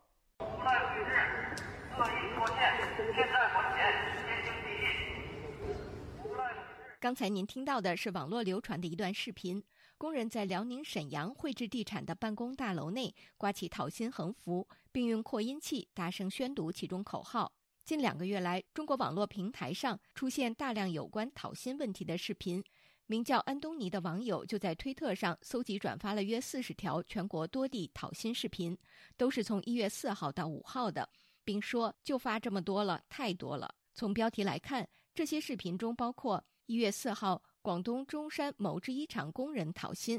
[7.02, 9.60] 刚才您听到的是网络流传的一段视频，
[9.98, 17.52] 工人在辽宁沈阳汇智地产的办公大楼内挂起讨薪横幅，并用扩音器大声宣读其中口号。
[17.84, 22.62] 近两个月来，中国网络平台上出现大量有关讨薪问题的视频。
[23.06, 28.78] 名叫安东尼的网友就在推特上搜集转发了约四十条全国多地讨薪视频，
[29.16, 31.10] 都是从一月四号到五号的，
[31.42, 33.74] 并说就发这么多了，太多了。
[33.92, 36.42] 从标题来看，这些视频中包括
[36.72, 40.18] 一月四号广东中山某制衣厂工人讨薪，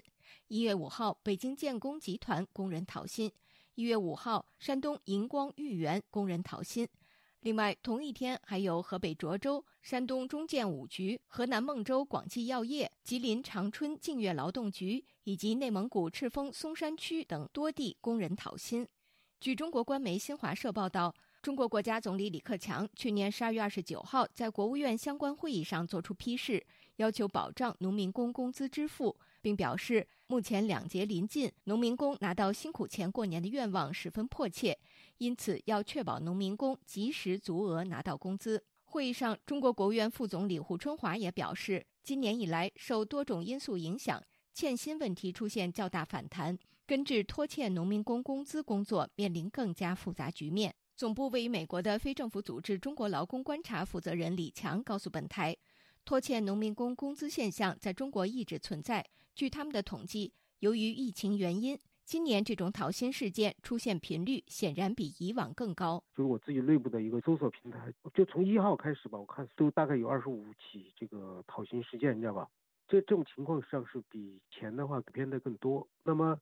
[0.50, 3.32] 一月五号北京建工集团工人讨薪，
[3.74, 6.88] 一月五号山东银光豫园工人讨薪。
[7.40, 18.88] 另外，同一天还有河北涿州、山东中建五局、河南孟州广济药业、吉林长春净月劳动局以及内蒙古赤峰松山区等多地工人讨薪。
[19.40, 26.66] 据中国官媒新华社报道，中国国家总理李克强去年十二月二十九号在国务院相关会议上作出批示，
[26.96, 29.14] 要求保障农民工工资支付。
[29.42, 34.80] 并表示，目前两节临近，农民工拿到辛苦钱过年的愿望十分迫切，
[35.18, 38.64] 因此要确保农民工及时足额拿到工资。
[38.86, 44.24] 会议上，中国国务院副总理胡春华也表示，今年以来受多种因素影响，
[44.54, 50.74] 欠薪问题出现较大反弹，根治拖欠农民工工资工作面临更加复杂局面。
[50.96, 55.58] 总部位于美国的非政府组织中国劳工观察负责人李强告诉本台，
[56.06, 59.04] 拖欠农民工工资现象在中国一直存在。
[59.34, 61.76] 据他们的统计，由于疫情原因，
[62.06, 66.04] 今年这种讨薪事件出现频率显然比以往更高。
[66.16, 72.48] 就是我自己内部的一个搜索平台，就从一号开始吧，我看都大概有二十五起这个讨薪事件，你知道吧？
[72.88, 75.88] 这这种情况上是比前的话变得更多。
[76.04, 76.40] 那么，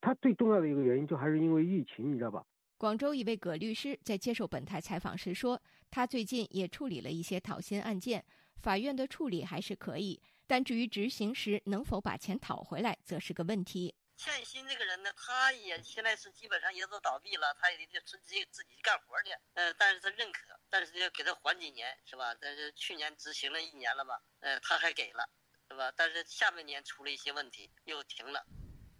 [0.00, 2.42] 它最重要的一个原因就还是因为疫情，你知道吧？
[2.84, 5.58] 广州一位葛律师在接受本台采访时说，
[5.90, 8.22] 他最近也处理了一些讨薪案件，
[8.60, 10.20] 法院的处理还是可以。
[10.46, 13.94] 但至于执行时能否把钱讨回来，则是个问题。
[14.18, 19.30] 欠薪这个人呢，他也现在是基本上也都倒闭了，他也得自己自己干活去。
[19.54, 22.34] 嗯，但是他认可，但是要给他缓几年，是吧？
[22.38, 24.20] 但是去年执行了一年了吧？
[24.40, 25.26] 嗯，他还给了，
[25.70, 25.90] 是吧？
[25.96, 28.44] 但是下半年出了一些问题，又停了。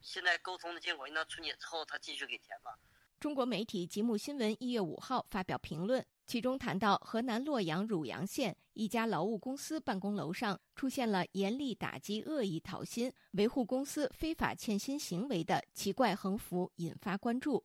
[0.00, 2.78] 现在沟通的结果，那春节之后他继续给钱吧。
[3.24, 6.04] 中国媒体《吉木新闻》一月五号发表评论。
[6.26, 17.64] 其中谈到，河南洛阳汝阳县一家劳务公司办公楼上出现了严厉打击恶意讨薪、维护公司非法欠薪行为的奇怪横幅，引发关注。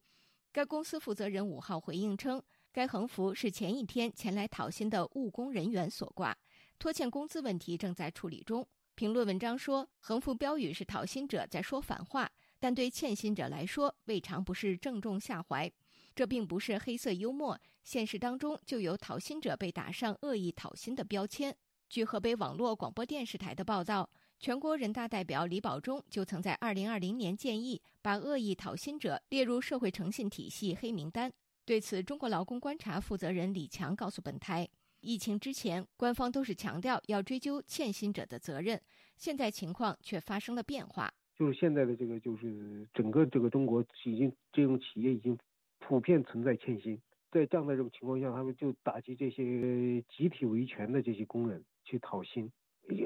[0.53, 2.41] 该公司负责人五号回应称，
[2.71, 6.37] 该横幅是前一天前来讨薪的务工人员所挂，
[6.79, 8.65] 拖欠工资问题正在处理中。
[8.95, 15.71] 评论文章说，横幅标语是讨薪者在说反话，但对欠薪者来说，未尝不是正中下怀。
[16.13, 21.55] 这并不是黑色幽默，现实当中就有讨薪者被打上恶意讨薪的标签。
[21.87, 31.31] 据河北网络广播电视台的报道，全国人大代表李保忠就曾在2020年建议把恶意讨薪者列入社会诚信体系黑名单。
[31.65, 34.67] 对此，中国劳工观察负责人李强告诉本台。
[35.01, 38.81] 疫情之前，官方都是强调要追究欠薪者的责任，
[39.15, 41.13] 现在情况却发生了变化。
[41.39, 45.37] 就是现在的这个，就是整个这个中国已经这种企业已经
[45.79, 46.99] 普遍存在欠薪，
[47.31, 52.51] 在这样的这种情况下，他们就打击这些集体维权的这些工人去讨薪。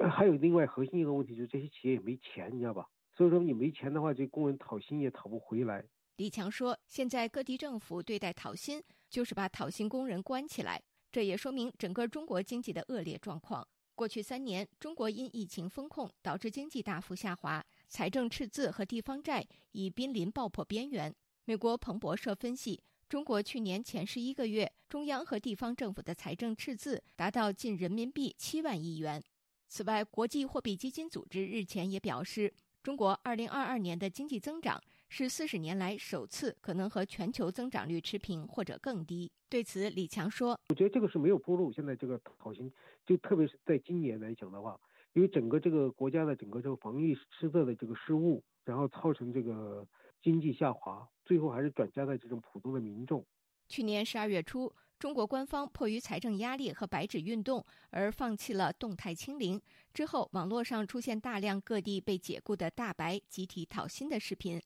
[0.10, 2.90] 还有另外核心一个问题就是这些企业也没钱，你知道吧？
[3.16, 5.86] 所以说你没钱的话，这工人讨薪也讨不回来。
[6.18, 8.82] 李强说，现在各地政府对待讨薪
[9.12, 10.82] 就是把讨薪工人关起来。
[11.12, 13.68] 这也说明整个中国经济的恶劣状况。
[13.94, 17.64] 过去三年，中国因疫情封控导致经济大幅下滑，
[17.94, 21.14] 财政赤字和地方债已濒临爆破边缘。
[21.46, 29.24] 美国彭博社分析，中国去年前十一个月，中央和地方政府的财政赤字达到近人民币七万亿元。
[29.68, 34.82] 此外，国际货币基金组织日前也表示，中国二零二二年的经济增长。
[35.10, 39.32] 是四十年来首次可能和全球增长率持平或者更低。
[39.48, 41.72] 对此，李强说：“我觉得这个是没有铺路。
[41.72, 42.74] 现在这个讨薪，
[43.06, 44.76] 就特别是在今年来讲的话，
[45.14, 49.88] 因为整个这个国家的整个这个防疫失策的这个失误，然后造成这个
[50.22, 53.26] 经济下滑，最后还是转嫁在这种普通的民众。”
[53.70, 59.60] 去年十二月初，中国官方迫于财政压力和白纸运动而放弃了动态清零。
[59.94, 64.62] 之后，网络上出现大量各地被解雇的大白集体讨薪的视频。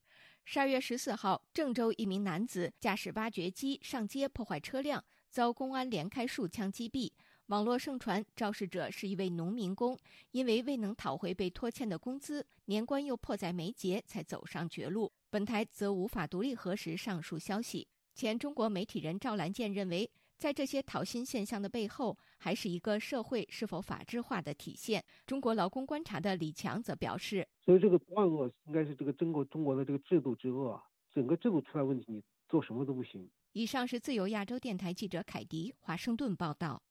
[0.45, 7.11] 十二月十四号，郑州一名男子驾驶挖掘机上街破坏车辆，遭公安连开数枪击毙。
[7.47, 9.97] 网络盛传肇事者是一位农民工，
[10.31, 15.11] 因为未能讨回被拖欠的工资，年关又迫在眉睫，才走上绝路。
[15.29, 17.87] 本台则无法独立核实上述消息。
[18.13, 20.09] 前中国媒体人赵兰健认为。
[20.39, 25.03] 在这些讨薪现象的背后，还是一个社会是否法治化的体现。
[25.25, 36.83] 中国劳工观察的李强则表示：“所以这个万恶应该是这个中国中国的这个制度之恶啊，整个制度出来问题，你做什么都不行。”以上是自由亚洲电台记者凯迪华盛顿报道。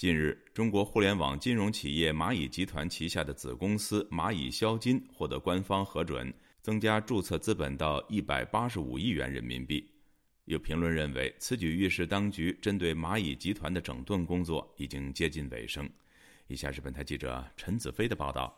[0.00, 6.32] 近日，中国互联网金融企业蚂蚁集团旗下的子公司蚂蚁消金获得官方核准，
[6.62, 9.86] 增加注册资本到一百八十五亿元人民币。
[10.46, 15.86] 有评论认为，此举预示当局针对蚂蚁集团的整顿工作已经接近尾声。
[16.46, 18.56] 以下是本台记者陈子飞的报道。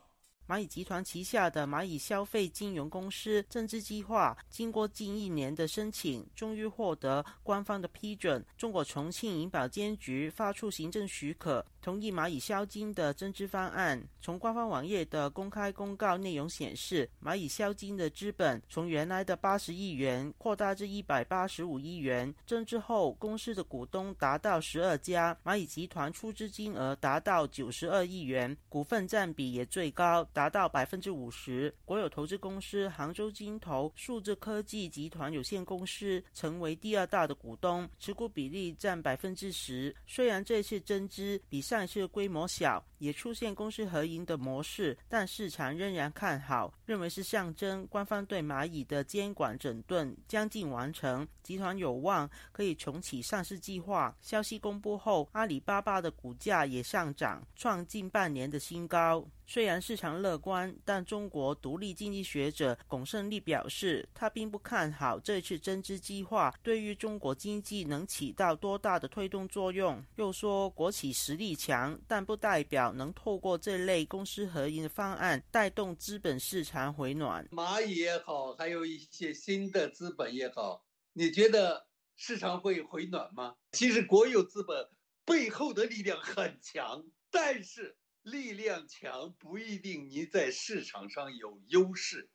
[0.49, 8.45] 蚂蚁集团旗下的蚂蚁消费金融公司增资计划，经过近一年的申请，终于获得官方的批准。
[8.59, 14.01] 中国重庆银保监局发出行政许可，同意蚂蚁消金的增资方案。
[14.21, 22.33] 从官方网页的公开公告内容显示，蚂蚁消金的资本从原来的八十亿元扩大至一百八十五亿元。
[22.47, 30.25] 增资后，公司的股东达到十二家，蚂蚁集团出资金额达到九十二亿元，股份占比也最高。
[30.33, 39.93] 达到百分之五十，国有投资公司杭州金投数字科技集团有限公司成为第二大的股东，持股比例占百分之十。
[40.07, 54.15] 虽然这次增资比上市规模小，也出现公司合营的模式，但市场仍然看好，认为是象征官方对蚂蚁的监管整顿将近完成，集团有望可以重启上市计划。
[54.21, 59.27] 消息公布后，阿里巴巴的股价也上涨，创近半年的新高。
[59.53, 70.03] 虽然市场乐观，但中国独立经济学者龚胜利表示，他并不看好这次增资计划对于中国经济能起到多大的推动作用。
[70.17, 77.47] 又说，国企实力强，但不代表能透过这类公司合营的方案带动资本市场回暖。
[77.51, 80.83] 蚂蚁也好，还有一些新的资本也好，
[81.13, 81.87] 你觉得
[82.17, 83.57] 市场会回暖吗？
[83.73, 84.89] 其实国有资本
[85.27, 87.99] 背后的力量很强，但是。
[88.23, 92.31] 力量强不一定你在市场上有优势，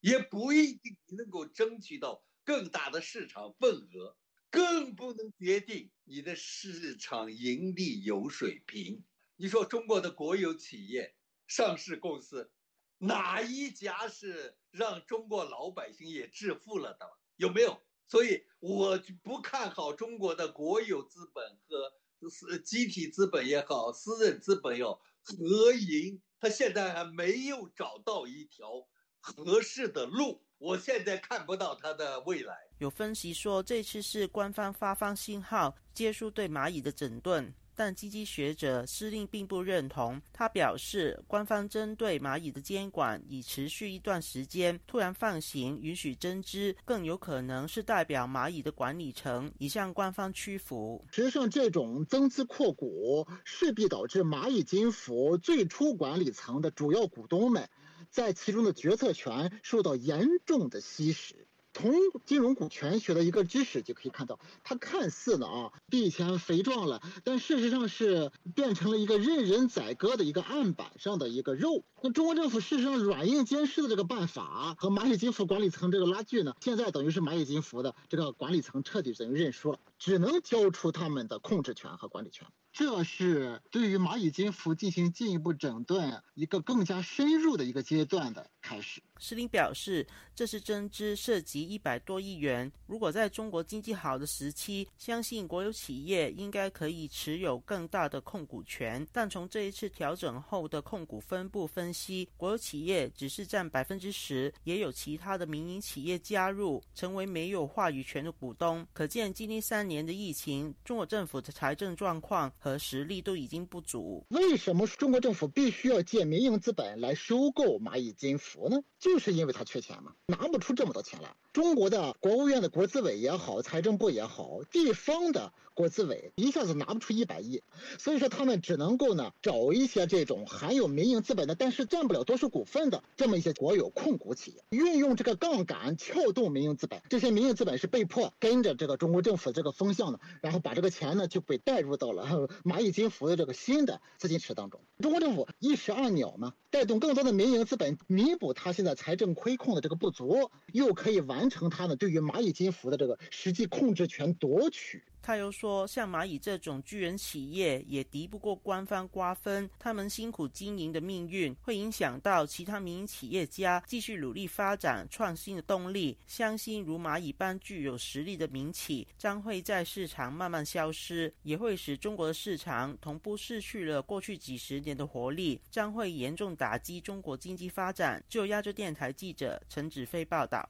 [0.00, 4.16] 也不一定你能够争取到更大的市场份额，
[4.50, 9.04] 更不能决定你的市场盈利有水平。
[9.36, 11.14] 你说中国的国有企业、
[11.46, 12.50] 上市公司，
[12.98, 17.08] 哪一家是让中国老百姓也致富了的？
[17.36, 17.80] 有没有？
[18.08, 25.00] 所以我不看好中国的国有资本和私集体资本也好，私人资本也好。
[25.22, 28.86] 合营，他现在还没有找到一条
[29.20, 32.56] 合适的路，我现在看不到他的未来。
[32.78, 37.52] 有分析说，这次是官方发放信号，结束对蚂蚁的整顿。
[37.78, 40.20] 但基金学者司令并不认同。
[40.32, 51.04] 他表示，官方针对蚂蚁的监管已持续一段时间，突然放行允许增资，更有可能是代表蚂蚁的管理层已向官方屈服。
[51.12, 57.70] 实际上，这种增资扩股势必导致蚂蚁金服最初管理层的主要股东们
[58.10, 61.47] 在其中的决策权受到严重的稀释。
[61.78, 71.84] 从金融股权学的一个知识就可以看到，它看似呢啊比以前肥壮了，但事实上是变成了一个任人宰割的一个案板上的一个肉。
[72.02, 82.48] 那中国政府事实上软硬兼施的这个办法和蚂蚁金服管理层这个拉锯呢，现在等于是蚂蚁金服的这个管理层彻底等于认输了，只能交出他们的控制权和管理权。
[82.72, 89.02] 这是对于蚂蚁金服进行进一步整顿一个更加深入的一个阶段的开始。
[89.20, 92.70] 施林表示，这是增资涉及一百多亿元。
[92.86, 99.04] 如果在中国经济好的时期，相信国有企业应该可以持有更大的控股权。
[99.12, 108.86] 但从这一次调整后的控股分布分析，国有企业只是占百分之十，也有其他的民营企业加入，成为没有话语权的股东。
[108.92, 114.26] 可见，经历三年的疫情，中国政府的财政状况和实力都已经不足。
[114.28, 118.78] 为什么中国政府必须要借民营资本来收购蚂蚁金服呢？
[118.98, 121.34] 就是因为他缺钱嘛，拿不出这么多钱来。
[121.52, 127.62] 中国的国务院的国资委也好，财政部也好，地方的国资委一下子拿不出一百亿，
[127.98, 137.00] 所以说他们只能够呢找一些这种含有民营资本的，但是占不了多数股份的这么一些国有控股企业，运用这个杠杆撬动民营资本。
[137.08, 144.80] 这些民营资本是被迫跟着这个中国政府这个风向呢，然后把这个钱呢就被带入到了蚂蚁金服的这个新的资金池当中。
[145.00, 148.98] 中国政府一石二鸟嘛，带动更多的民营资本，弥补他现在。
[148.98, 155.04] 财政亏空的这个不足，又可以完成他呢对于蚂蚁金服的这个实际控制权夺取。
[155.20, 166.16] 他又说，像蚂蚁这种巨人企业也敌不过官方瓜分，他们辛苦经营的命运会影响到其他民营企业家继续努力发展创新的动力。
[166.26, 178.22] 相信如蚂蚁般具有实力的民企将会在市场慢慢消失，也会使中国的市场同步失去了过去几十年的活力，将会严重打击中国经济发展。
[178.28, 180.68] 就亚洲电台记者陈子飞报道。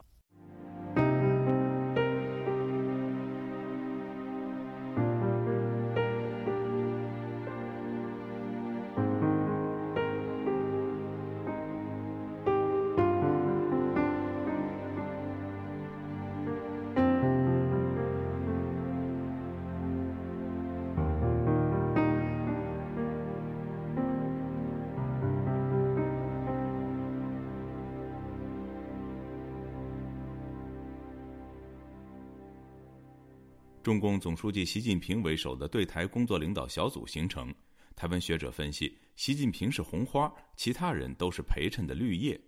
[33.99, 37.53] 中共总书记习近平为首的对台工作领导小组形成。
[37.97, 42.39] 台湾学者分析，习近平是红花，其他人都是陪衬的绿叶。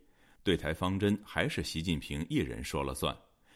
[0.43, 3.13] 对台方针还是习近平一人说了算。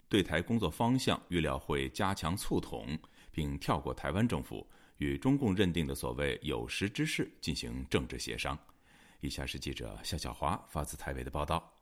[0.09, 2.99] 对台工作方向预料会加强促统，
[3.31, 8.59] 并跳过台湾政府，与中共认定的所谓有识之士进行政治协商。
[9.21, 11.74] 以下是记者夏小华发自台北的报道。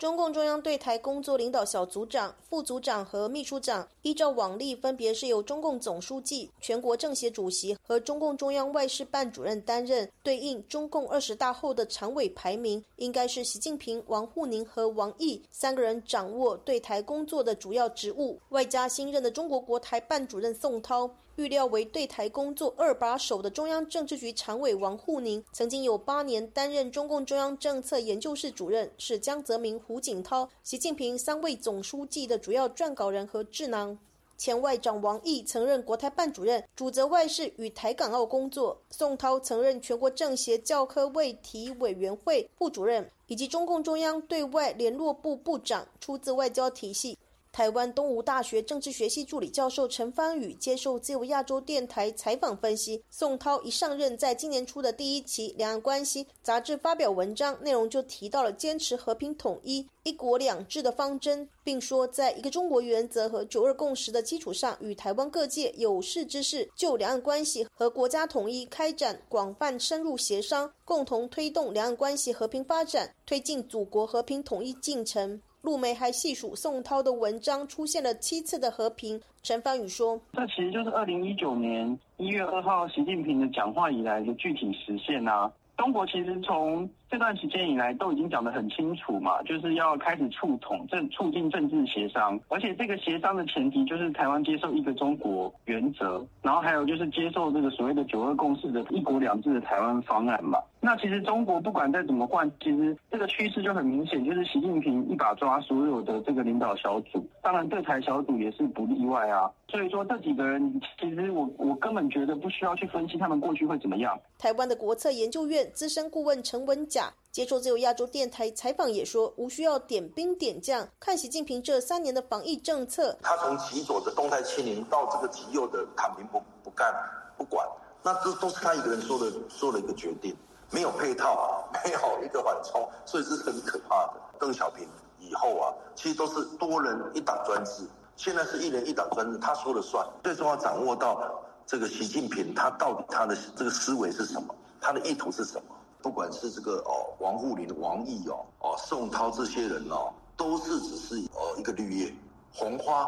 [0.00, 10.10] 中共中央对台工作领导小组长、副组长和秘书长，依照往例，分别是由中共总书记、全国政协主席和中共中央外事办主任担任。
[10.22, 21.10] 对应中共二十大后的常委排名，应该是习近平、王沪宁和王毅三个人掌握对台工作的主要职务，外加新任的中国国台办主任宋涛。
[21.36, 33.98] 预料为对台工作二把手的中央政治局常委王沪宁，曾经有八年担任中共中央政策研究室主任，是江泽民、胡锦涛、习近平三位总书记的主要撰稿人和智囊。
[34.36, 38.80] 前外长王毅曾任国台办主任，主责外事与台港澳工作。
[38.90, 47.18] 宋涛曾任全国政协教科卫体委员会副主任，以及中共中央对外联络部部长，出自外交体系。
[47.52, 75.42] 台湾东吴大学政治学系助理教授陈芳宇接受自由亚洲电台采访分析，宋涛一上任，在今年初的第一期《两岸关系》杂志发表文章，内容就提到了坚持和平统一、一国两制的方针，并说，在一个中国原则和九二共识的基础上，与台湾各界有识之士就两岸关系和国家统一开展广泛深入协商，共同推动两岸关系和平发展，推进祖国和平统一进程。
[75.62, 79.20] 陆梅还细数宋涛的文章出现了七次的和平。
[79.42, 85.50] 陈方宇说：“这其实就是二零一九年一月二号习近平的讲话以来的具体实现啊。
[85.76, 100.60] 中国其实从这段时间以来都已经讲得很清楚嘛，就是要开始促统政促进政治协商，而且这个协商的前提就是台湾接受一个中国原则，然后还有就是接受这个所谓的九二共识的一国两制的台湾方案嘛。
[100.82, 109.50] 那其实中国不管再怎么换，其实这个趋势就很明显，就是习近平一把抓所有的这个领导小组，当然对台小组也是不例外啊。
[109.68, 114.18] 所以说这几个人，其实我我根本觉得不需要去分析他们过去会怎么样。
[114.38, 116.99] 台湾的国策研究院资深顾问陈文甲
[117.30, 123.16] 接受自由亚洲电台采访也说，无需要点兵点将，看习近平这三年的防疫政策。
[123.22, 126.92] 他从极左的动态清零到这个极右的躺平不不干
[127.36, 127.64] 不管，
[128.02, 130.36] 那这都是他一个人说的做了一个决定。
[130.72, 134.14] 没有配套，没有一个缓冲，所以是很可怕的。
[134.38, 134.86] 邓小平
[135.18, 137.82] 以后啊，其实都是多人一党专制，
[138.16, 140.04] 现在是一人一党专制，他说了算。
[140.22, 145.76] 最重要掌握到这个习近平他到底他的这个思维是什么，他的意图是什么？
[146.02, 152.12] 不管是这个哦王沪宁、王毅哦哦宋涛这些人哦，都是只是呃一个绿叶
[152.52, 153.06] 红花。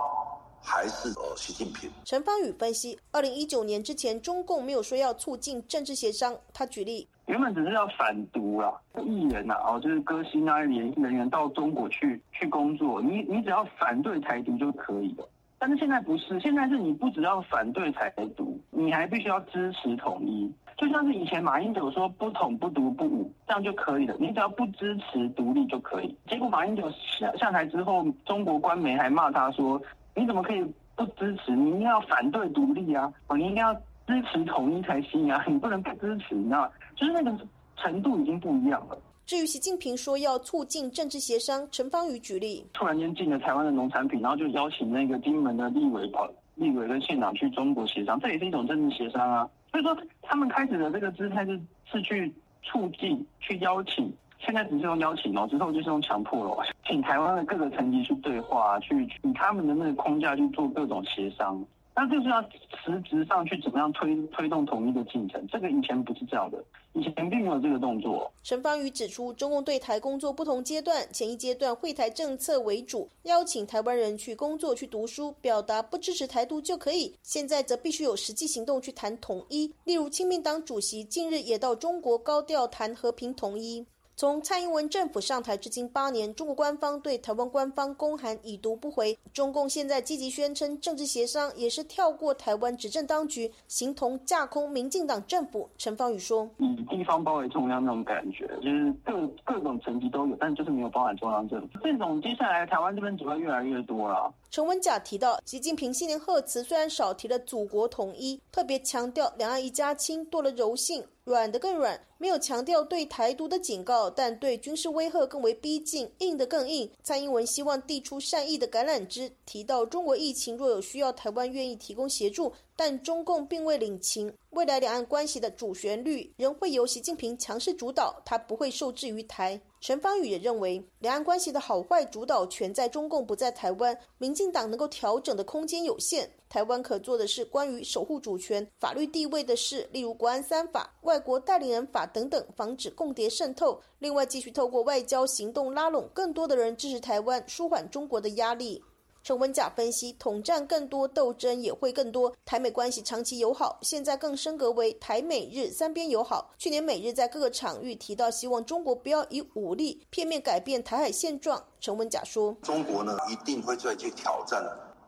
[0.65, 1.91] 还是呃，习近平。
[2.05, 6.37] 陈方宇分析，二零一九年之前，中共没有说要促进政治协商。
[6.55, 8.73] 他举例，原本只是要反毒啦，
[9.05, 15.29] 艺人呐，哦，就是歌星啊、演艺人员到中国去去工作，你你只要反对台独就可以了。
[15.59, 20.49] 但是现在不是，现在是你不只要反对台独，你还必须要支持统一。
[20.83, 24.17] 就像是以前马英九说不统不独不武，这样就可以了。
[24.19, 26.13] 你只要不支持独立就可以。
[26.27, 29.81] 结果马英九下下台之后，中国官媒还骂他说。
[30.15, 30.63] 你怎么可以
[30.95, 31.53] 不支持？
[31.53, 33.11] 你应该要反对独立啊！
[33.29, 33.73] 哦，你应该要
[34.07, 35.43] 支持统一才行啊！
[35.49, 36.71] 你不能不支持，你知道吗？
[36.95, 37.35] 就是那个
[37.77, 38.99] 程度已经不一样了。
[39.25, 49.49] 至于习近平说要促进政治协商，陈方宇举例：突然间进了台湾的农产品，然后就邀请那个金门的立委跑立委跟县长去中国协商，这也是一种政治协商啊。
[49.73, 54.13] 所以说，他们开始的这个姿态是是去促进、去邀请。
[54.39, 61.65] 现在只是用邀请哦，之后就是用强迫了，请台湾的各个层级去对话，去以他们的那个框架去做各种协商。
[61.95, 62.41] 那就是要
[62.85, 66.65] 实质上去怎么样推推动统一的进程，这个以前不是这样的，
[66.95, 68.33] 以前并没有这个动作。
[68.43, 79.71] 陈方宇指出，中共对台工作不同阶段，前一阶段会台政策为主，邀请台湾人去工作、去读书，表达不支持台独就可以；现在则必须有实际行动去谈统一。
[79.85, 83.87] 例如，亲民党主席近日也到中国高调谈和平统一。
[84.23, 89.19] 从蔡英文政府上台至今八年，中国官方对台湾官方公函已读不回。
[89.33, 95.69] 中共现在积极宣称政治协商，也是跳过台湾执政当局，形同架空民进党政府。
[95.77, 101.81] 陈方宇说：“以地方包围中央那种感觉，就是各各种层级都有，但就是没有包含中央政府。
[101.83, 111.03] 这种接下来台湾这边只会越来越多了。”陈文甲提到，习近平新年贺词虽然少提了祖国统一，特别强调两岸一家亲，多了柔性。
[111.25, 116.91] 软的更软，没有强调对台独的警告，但对军事威吓更为逼近，硬的更硬。
[117.03, 124.33] 蔡英文希望递出善意的橄榄枝，提到中国疫情若有需要，台湾愿意提供协助，但中共并未领情。
[124.51, 129.61] 未来两岸关系的主旋律仍会由习近平强势主导，他不会受制于台。
[129.81, 133.99] 陈方宇也认为，两岸关系的好坏主导权在中共，不在台湾。
[134.19, 143.81] 民进党能够调整的空间有限，台湾可做的是关于守护主权、法律地位的事，例如国安三法、外国代理人法等等，防止共谍渗透。
[143.99, 148.85] 另外，继续透过外交行动拉拢更多的人支持台湾，舒缓中国的压力。
[149.25, 152.33] 陈文甲分析，统战更多，斗争也会更多。
[152.45, 156.53] 台美关系长期友好，现在更升格为台美日三边友好。
[156.59, 161.63] 去年美日在各个场域提到，希望中国不要以武力片面改变台海现状。
[161.81, 164.61] 陈文甲说：“中国呢，一定会再去挑战，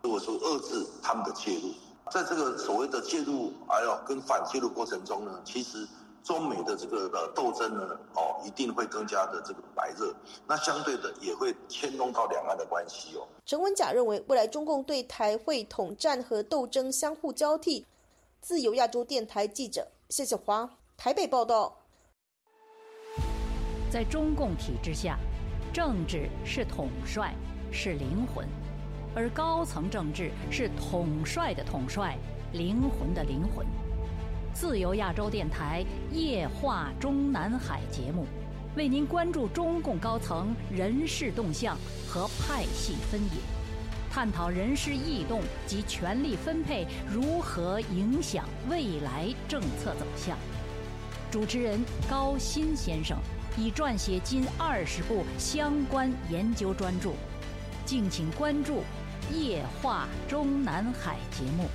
[0.03, 1.73] 如果说遏制他们的介入，
[2.12, 5.89] 在这个所谓的介入，还有跟反介入过程中呢，其实。”
[6.25, 10.12] 中美的这个呃斗争呢，哦，一定会更加的这个白热，
[10.49, 13.29] 那相对的也会牵动到两岸的关系哦。
[13.45, 17.85] 陈文甲认为，未来中共对台会统战和斗争相互交替。
[18.41, 21.77] 自由亚洲电台记者谢小华台北报道。
[23.91, 25.18] 在中共体制下，
[25.72, 27.35] 政治是统帅，
[27.70, 28.47] 是灵魂，
[29.14, 32.18] 而高层政治是统帅的统帅，
[32.53, 33.66] 灵魂的灵魂。
[34.55, 38.24] 自由亚洲电台夜话中南海节目，
[38.76, 41.76] 为您关注中共高层人事动向
[42.09, 43.30] 和派系分野，
[44.12, 50.38] 探讨人事异动及权力分配如何影响未来政策走向。
[51.32, 53.18] 主持人高新先生
[53.59, 57.11] 已撰写近二十部相关研究专著，
[57.84, 58.84] 敬请关注
[59.32, 61.68] 夜话中南海节目。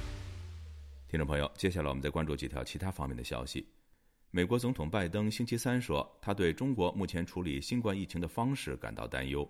[1.09, 3.65] 听众朋友，接下来我们再关注几条其他方面的消息。
[4.29, 9.49] 美国总统拜登星期三说，他对中国目前处理新冠疫情的方式感到担忧。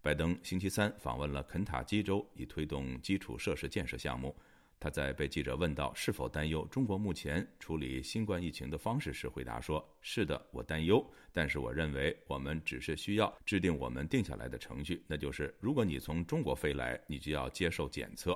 [0.00, 4.34] 拜登星期三访问了肯塔基州，以推动基础设施建设项目。
[4.80, 18.34] 他在被记者问到是否担忧中国目前处理新冠疫情的方式时，回答说：“是的，我担忧，但是我认为我们只是需要制定我们定下来的程序，那就是如果你从中国飞来，你就要接受检测。”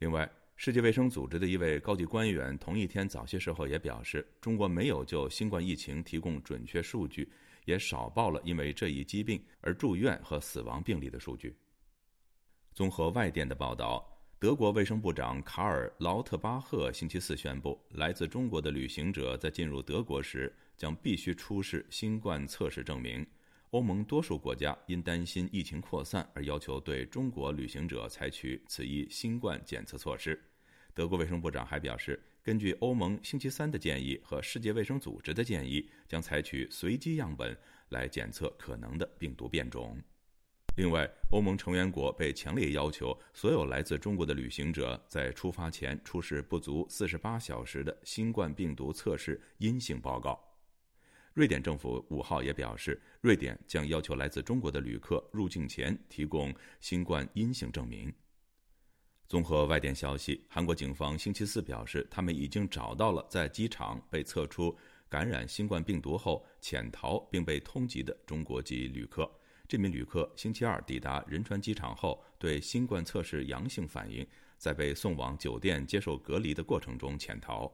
[0.00, 7.30] 另外，世界卫生组织的一位高级官员同一天早些时候也表示，中国没有就新冠疫情提供准确数据。
[7.64, 11.54] 也少报了因为这一疾病而住院和死亡病例的数据。
[12.72, 14.04] 综合外电的报道，
[14.38, 23.24] 德国卫生部长卡尔·劳特巴赫星期四宣布，来自中国的旅行者在进入德国时将必须出示新冠测试证明。
[23.70, 30.40] 欧盟多数国家因担心疫情扩散而要求对中国旅行者采取此一新冠检测措施。
[30.94, 32.22] 德国卫生部长还表示。
[32.40, 37.54] 根据欧盟星期三的建议和世界卫生组织的建议，将采取随机样本
[37.90, 40.00] 来检测可能的病毒变种。
[40.76, 50.47] 另外，欧盟成员国被强烈要求所有来自中国的旅行者在出发前出示不足四十八小时的新冠病毒测试阴性报告。
[51.38, 58.12] 瑞典政府五号也表示，瑞典将要求来自中国的旅客入境前提供新冠阴性证明。
[59.28, 64.76] 综合外电消息，韩国警方星期四表示，他们已经找到了在机场被测出
[65.08, 69.30] 感染新冠病毒后潜逃并被通缉的中国籍旅客。
[69.68, 74.26] 这名旅客星期二抵达仁川机场后，对新冠测试阳性反应，
[74.56, 77.72] 在被送往酒店接受隔离的过程中潜逃。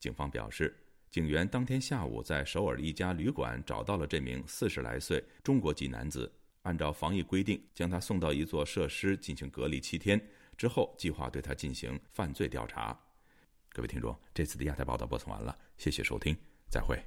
[0.00, 0.76] 警方表示，
[1.10, 6.30] 警员当天下午在首尔的一家旅馆找到了这名四十来岁中国籍男子，
[6.62, 10.20] 按照防疫规定，将他送到一座设施进行隔离七天。
[10.56, 12.98] 之后计划对他进行犯罪调查。
[13.70, 16.36] 各位听众，这次的亚太报道播送完了，谢谢收听，
[16.68, 16.98] 再会。